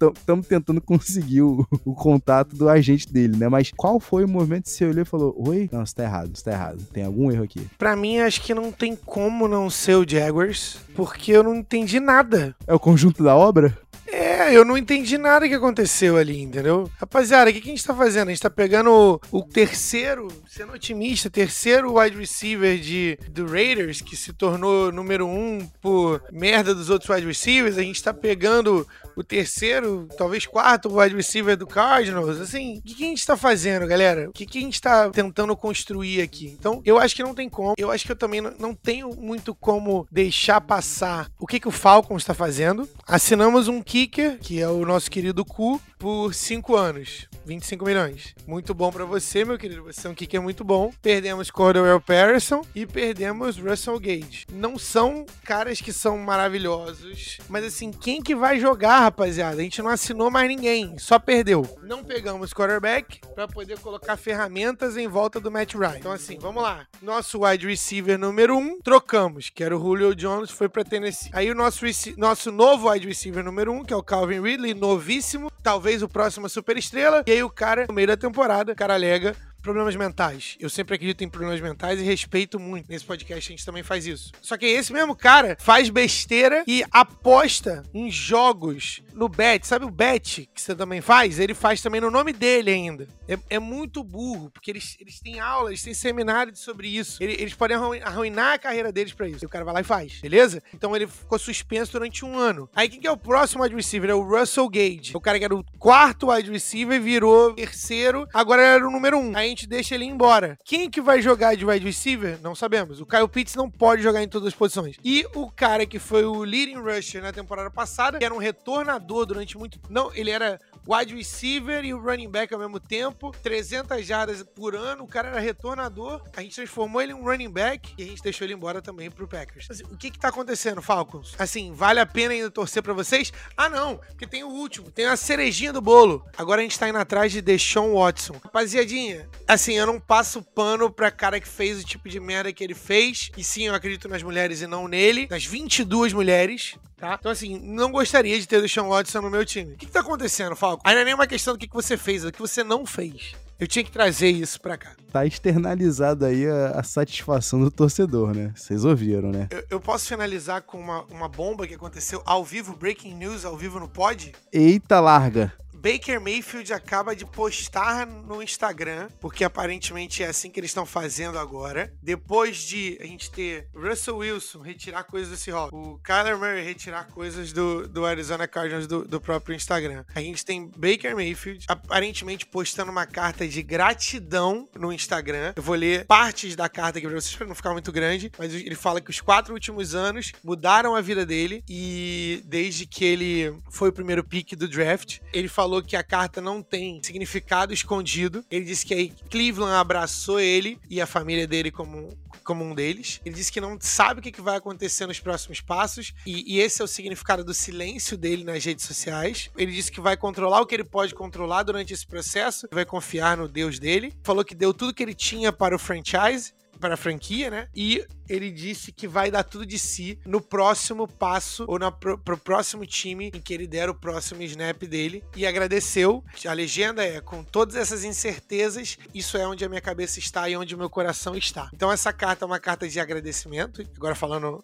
[0.47, 3.47] tentando conseguir o, o contato do agente dele, né?
[3.47, 5.70] Mas qual foi o movimento que você olhou e falou: Oi?
[5.72, 6.84] Não, você tá errado, você tá errado.
[6.91, 7.68] Tem algum erro aqui.
[7.78, 11.99] Pra mim, acho que não tem como não ser o Jaguars, porque eu não entendi
[11.99, 12.55] nada.
[12.68, 13.78] É o conjunto da obra?
[14.14, 16.88] É, eu não entendi nada que aconteceu ali, entendeu?
[16.97, 18.28] Rapaziada, o que, que a gente tá fazendo?
[18.28, 24.16] A gente tá pegando o, terceiro, sendo otimista, terceiro wide receiver de, do Raiders, que
[24.16, 27.80] se tornou número um por merda dos outros wide receivers.
[27.80, 32.39] A gente tá pegando o terceiro, talvez quarto wide receiver do Cardinals.
[32.39, 34.30] Assim, o que, que a gente tá fazendo, galera?
[34.30, 36.55] O que, que a gente tá tentando construir aqui?
[36.59, 37.74] Então, eu acho que não tem como.
[37.78, 41.72] Eu acho que eu também não, tenho muito como deixar passar o que, que o
[41.72, 42.88] Falcons está fazendo.
[43.07, 47.30] Assinamos um kicker, que é o nosso querido Cu, por 5 anos.
[47.45, 48.36] 25 milhões.
[48.47, 49.84] Muito bom pra você, meu querido.
[49.84, 50.91] Você é um kicker muito bom.
[51.01, 54.45] Perdemos Cordell Patterson e perdemos Russell Gage.
[54.51, 59.62] Não são caras que são maravilhosos, mas assim, quem que vai jogar, rapaziada?
[59.62, 61.68] A gente não assinou mais ninguém, só perdeu.
[61.84, 65.97] Não pegamos quarterback pra poder colocar ferramentas em volta do Matt Ryan.
[65.97, 66.86] Então assim, vamos lá.
[67.01, 71.30] Nosso wide receiver número 1, um, trocamos, que era o Julio Jones, foi pra Tennessee.
[71.34, 71.86] Aí o nosso,
[72.18, 76.10] nosso novo wide receiver número 1, um, que é o Calvin Ridley, novíssimo, talvez o
[76.10, 77.24] próximo superestrela.
[77.28, 80.55] E aí o cara, no meio da temporada, o cara alega problemas mentais.
[80.59, 82.88] Eu sempre acredito em problemas mentais e respeito muito.
[82.89, 84.32] Nesse podcast a gente também faz isso.
[84.41, 89.66] Só que esse mesmo cara faz besteira e aposta em jogos no bet.
[89.66, 91.39] Sabe o bet que você também faz?
[91.39, 93.07] Ele faz também no nome dele ainda.
[93.28, 97.24] É, é muito burro, porque eles, eles têm aulas, eles têm seminários sobre isso.
[97.24, 99.45] Ele- Eles podem arruin- arruinar a carreira deles pra isso.
[99.45, 100.61] E o cara vai lá e faz, beleza?
[100.74, 102.70] Então ele ficou suspenso durante um ano.
[102.76, 104.09] Aí quem que é o próximo wide receiver?
[104.09, 105.11] É o Russell Gage.
[105.16, 109.36] O cara que era o quarto wide receiver virou terceiro, agora era o número um.
[109.38, 110.58] Aí deixa ele embora.
[110.66, 112.39] Quem que vai jogar de wide receiver?
[112.41, 112.99] Não sabemos.
[112.99, 114.97] O Kyle Pitts não pode jogar em todas as posições.
[115.04, 119.26] E o cara que foi o leading rusher na temporada passada, que era um retornador
[119.26, 119.80] durante muito...
[119.89, 124.76] Não, ele era wide receiver e o running back ao mesmo tempo, 300 jardas por
[124.76, 128.06] ano, o cara era retornador, a gente transformou ele em um running back e a
[128.06, 129.68] gente deixou ele embora também pro Packers.
[129.91, 131.36] O que que tá acontecendo, Falcons?
[131.39, 133.32] Assim, vale a pena ainda torcer pra vocês?
[133.56, 136.26] Ah, não, porque tem o último, tem a cerejinha do bolo.
[136.38, 138.36] Agora a gente tá indo atrás de Deshaun Watson.
[138.43, 142.64] Rapaziadinha, assim, eu não passo pano pra cara que fez o tipo de merda que
[142.64, 147.18] ele fez, e sim, eu acredito nas mulheres e não nele, nas 22 mulheres, tá?
[147.20, 149.74] Então, assim, não gostaria de ter o Deshaun Watson no meu time.
[149.74, 150.84] O que, que tá acontecendo, Falco?
[150.86, 152.64] Aí não é nem uma questão do que, que você fez, é do que você
[152.64, 153.34] não fez.
[153.60, 154.94] Eu tinha que trazer isso pra cá.
[155.12, 158.52] Tá externalizado aí a, a satisfação do torcedor, né?
[158.56, 159.48] Vocês ouviram, né?
[159.52, 163.56] Eu, eu, posso finalizar com uma, uma bomba que aconteceu ao vivo, breaking news ao
[163.56, 164.34] vivo no pod?
[164.52, 165.54] Eita, larga.
[165.84, 171.38] Baker Mayfield acaba de postar no Instagram, porque aparentemente é assim que eles estão fazendo
[171.38, 171.93] agora.
[172.01, 177.07] Depois de a gente ter Russell Wilson retirar coisas do Seahawks, o Kyler Murray retirar
[177.07, 180.05] coisas do, do Arizona Cardinals do, do próprio Instagram.
[180.15, 185.51] A gente tem Baker Mayfield aparentemente postando uma carta de gratidão no Instagram.
[185.53, 188.53] Eu vou ler partes da carta aqui pra vocês, pra não ficar muito grande, mas
[188.53, 193.53] ele fala que os quatro últimos anos mudaram a vida dele e desde que ele
[193.69, 197.74] foi o primeiro pick do draft, ele falou falou que a carta não tem significado
[197.74, 198.45] escondido.
[198.51, 202.09] Ele disse que aí Cleveland abraçou ele e a família dele como,
[202.43, 203.19] como um deles.
[203.26, 206.82] Ele disse que não sabe o que vai acontecer nos próximos passos e, e esse
[206.82, 209.49] é o significado do silêncio dele nas redes sociais.
[209.57, 213.36] Ele disse que vai controlar o que ele pode controlar durante esse processo, vai confiar
[213.36, 214.13] no Deus dele.
[214.24, 217.67] Falou que deu tudo que ele tinha para o franchise para a franquia, né?
[217.74, 222.17] E ele disse que vai dar tudo de si no próximo passo ou na, pro,
[222.17, 226.23] pro próximo time em que ele der o próximo snap dele e agradeceu.
[226.47, 230.57] A legenda é: com todas essas incertezas, isso é onde a minha cabeça está e
[230.57, 231.69] onde o meu coração está.
[231.73, 233.88] Então essa carta é uma carta de agradecimento.
[233.95, 234.63] Agora falando,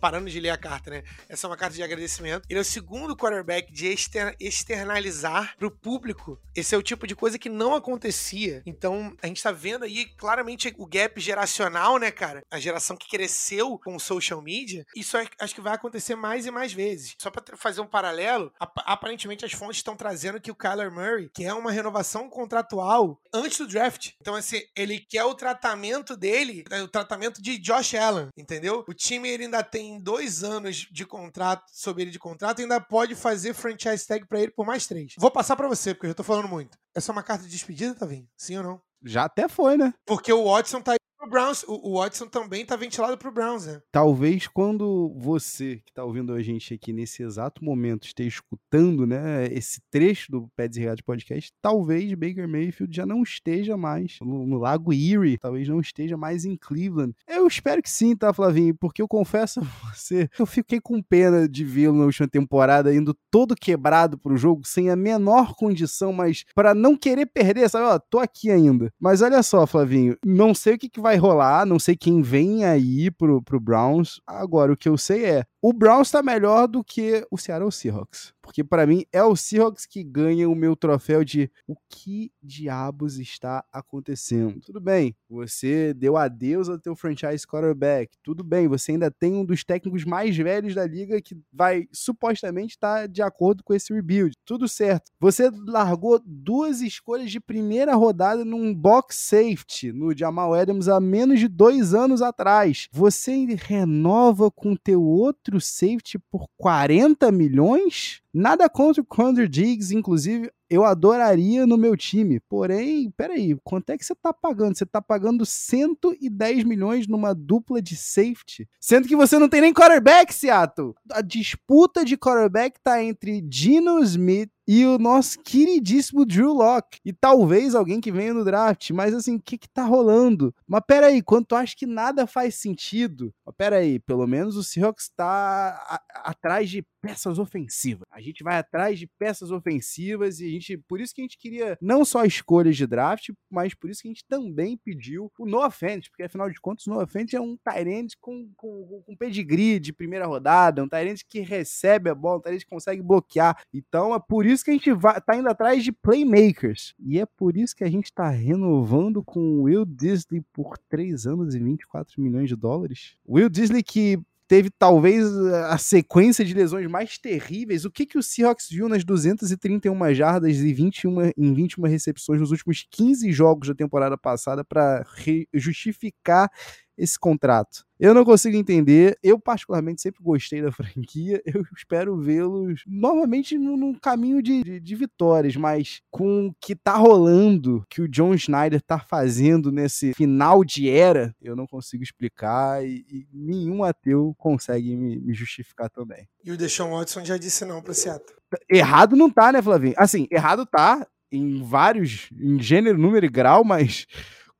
[0.00, 1.02] parando de ler a carta, né?
[1.28, 2.46] Essa é uma carta de agradecimento.
[2.48, 6.40] Ele é o segundo quarterback de exter externalizar para o público.
[6.54, 8.62] Esse é o tipo de coisa que não acontecia.
[8.64, 12.44] Então a gente está vendo aí claramente o gap geracional, né, cara?
[12.48, 16.46] A geração que cresceu com o social media, isso é, acho que vai acontecer mais
[16.46, 17.14] e mais vezes.
[17.20, 21.30] Só para fazer um paralelo, ap aparentemente as fontes estão trazendo que o Kyler Murray
[21.34, 24.12] quer uma renovação contratual antes do draft.
[24.20, 28.84] Então, assim, ele quer o tratamento dele, né, o tratamento de Josh Allen, entendeu?
[28.88, 32.80] O time ele ainda tem dois anos de contrato, sobre ele de contrato, e ainda
[32.80, 35.14] pode fazer franchise tag para ele por mais três.
[35.18, 36.78] Vou passar para você, porque eu já tô falando muito.
[36.94, 38.28] Essa é uma carta de despedida, Tavinho?
[38.36, 38.82] Sim ou não?
[39.04, 39.94] Já até foi, né?
[40.04, 41.64] Porque o Watson tá pro Browns.
[41.64, 43.82] O, o Watson também tá ventilado pro Browns, né?
[43.90, 49.46] Talvez quando você que tá ouvindo a gente aqui nesse exato momento esteja escutando, né,
[49.46, 54.46] esse trecho do Pets e Regatos Podcast, talvez Baker Mayfield já não esteja mais no,
[54.46, 57.14] no, Lago Erie, talvez não esteja mais em Cleveland.
[57.26, 58.74] Eu espero que sim, tá, Flavinho?
[58.74, 59.62] Porque eu confesso a
[59.92, 64.62] você, eu fiquei com pena de vê-lo na última temporada indo todo quebrado pro jogo,
[64.64, 67.86] sem a menor condição, mas para não querer perder, sabe?
[67.86, 68.92] Ó, tô aqui ainda.
[69.00, 72.64] Mas olha só, Flavinho, não sei o que, que vai rolar, não sei quem vem
[72.64, 74.20] aí pro, pro Browns.
[74.26, 78.32] Agora, o que eu sei é, o Browns tá melhor do que o Seattle Seahawks.
[78.40, 83.18] Porque para mim é o Seahawks que ganha o meu troféu de o que diabos
[83.18, 84.58] está acontecendo.
[84.64, 88.16] Tudo bem, você deu adeus ao teu franchise quarterback.
[88.22, 92.70] Tudo bem, você ainda tem um dos técnicos mais velhos da liga que vai supostamente
[92.70, 94.34] estar tá de acordo com esse rebuild.
[94.46, 95.10] Tudo certo.
[95.20, 101.38] Você largou duas escolhas de primeira rodada num box safety no Jamal Adams há menos
[101.38, 102.88] de dois anos atrás.
[102.92, 108.20] Você renova com teu outro safety por 40 milhões?
[108.32, 112.40] Nada contra o Condor Diggs, inclusive eu adoraria no meu time.
[112.40, 114.76] Porém, peraí, quanto é que você tá pagando?
[114.76, 119.72] Você tá pagando 110 milhões numa dupla de safety, sendo que você não tem nem
[119.72, 120.94] quarterback, Seattle.
[121.10, 127.00] A disputa de quarterback tá entre Dino Smith e o nosso queridíssimo Drew Locke.
[127.02, 128.90] E talvez alguém que venha no draft.
[128.90, 130.54] Mas assim, o que que tá rolando?
[130.66, 133.32] Mas peraí, quanto acho que nada faz sentido.
[133.46, 138.06] Mas peraí, pelo menos o Seahawks tá atrás de peças ofensivas.
[138.10, 141.38] A gente vai atrás de peças ofensivas e a gente, por isso que a gente
[141.38, 145.46] queria não só escolhas de draft, mas por isso que a gente também pediu o
[145.46, 149.16] Noah Fent, porque afinal de contas o Noah Fent é um Tyrant com, com, com
[149.16, 153.62] pedigree de primeira rodada, um Tyrant que recebe a bola, um Tyrant que consegue bloquear.
[153.72, 156.94] Então é por isso que a gente vai, tá indo atrás de playmakers.
[156.98, 161.26] E é por isso que a gente tá renovando com o Will Disley por 3
[161.26, 163.16] anos e 24 milhões de dólares.
[163.26, 165.26] Will Disley que teve talvez
[165.70, 167.84] a sequência de lesões mais terríveis.
[167.84, 172.50] O que, que o Seahawks viu nas 231 jardas e 21, em 21 recepções nos
[172.50, 175.04] últimos 15 jogos da temporada passada para
[175.52, 176.50] justificar
[176.98, 177.86] esse contrato.
[177.98, 179.18] Eu não consigo entender.
[179.22, 181.40] Eu, particularmente, sempre gostei da franquia.
[181.44, 186.96] Eu espero vê-los novamente num caminho de, de, de, vitórias, mas com o que tá
[186.96, 192.84] rolando, que o John Schneider tá fazendo nesse final de era, eu não consigo explicar
[192.84, 196.28] e, e nenhum ateu consegue me, me, justificar também.
[196.44, 198.36] E o Deshaun Watson já disse não pro Seattle.
[198.70, 199.94] Errado não tá, né, Flavinho?
[199.96, 204.06] Assim, errado tá em vários, em gênero, número e grau, mas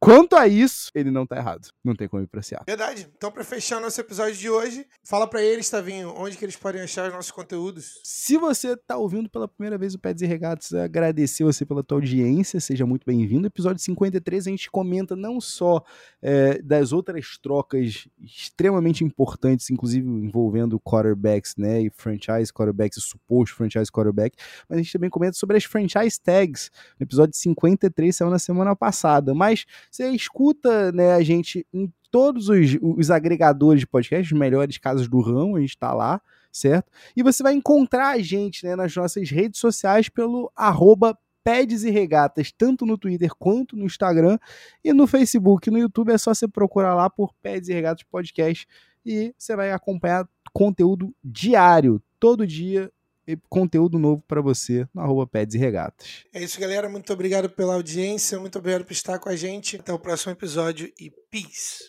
[0.00, 1.68] Quanto a isso, ele não tá errado.
[1.84, 2.64] Não tem como ir pra Seattle.
[2.66, 3.08] Verdade.
[3.16, 6.82] Então, pra fechar nosso episódio de hoje, fala pra eles, Tavinho, onde que eles podem
[6.82, 8.00] achar os nossos conteúdos.
[8.04, 11.98] Se você tá ouvindo pela primeira vez o Pets e Regatas, agradecer você pela tua
[11.98, 13.48] audiência, seja muito bem-vindo.
[13.48, 15.82] Episódio 53, a gente comenta não só
[16.22, 23.90] é, das outras trocas extremamente importantes, inclusive envolvendo quarterbacks, né, e franchise quarterbacks, suposto franchise
[23.90, 24.36] quarterback,
[24.68, 26.70] mas a gente também comenta sobre as franchise tags.
[27.00, 32.48] No episódio 53 saiu na semana passada, mas você escuta né, a gente em todos
[32.48, 36.20] os, os agregadores de podcast, os melhores casos do ramo, a gente está lá,
[36.50, 36.90] certo?
[37.16, 41.18] E você vai encontrar a gente né, nas nossas redes sociais pelo arroba
[41.48, 44.38] e Regatas, tanto no Twitter quanto no Instagram
[44.84, 45.70] e no Facebook.
[45.70, 48.66] No YouTube é só você procurar lá por Peds e Regatas Podcast
[49.04, 52.92] e você vai acompanhar conteúdo diário, todo dia,
[53.48, 56.24] conteúdo novo para você no arroba Peds e Regatas.
[56.32, 56.88] É isso, galera.
[56.88, 59.76] Muito obrigado pela audiência, muito obrigado por estar com a gente.
[59.76, 61.84] Até o próximo episódio e peace.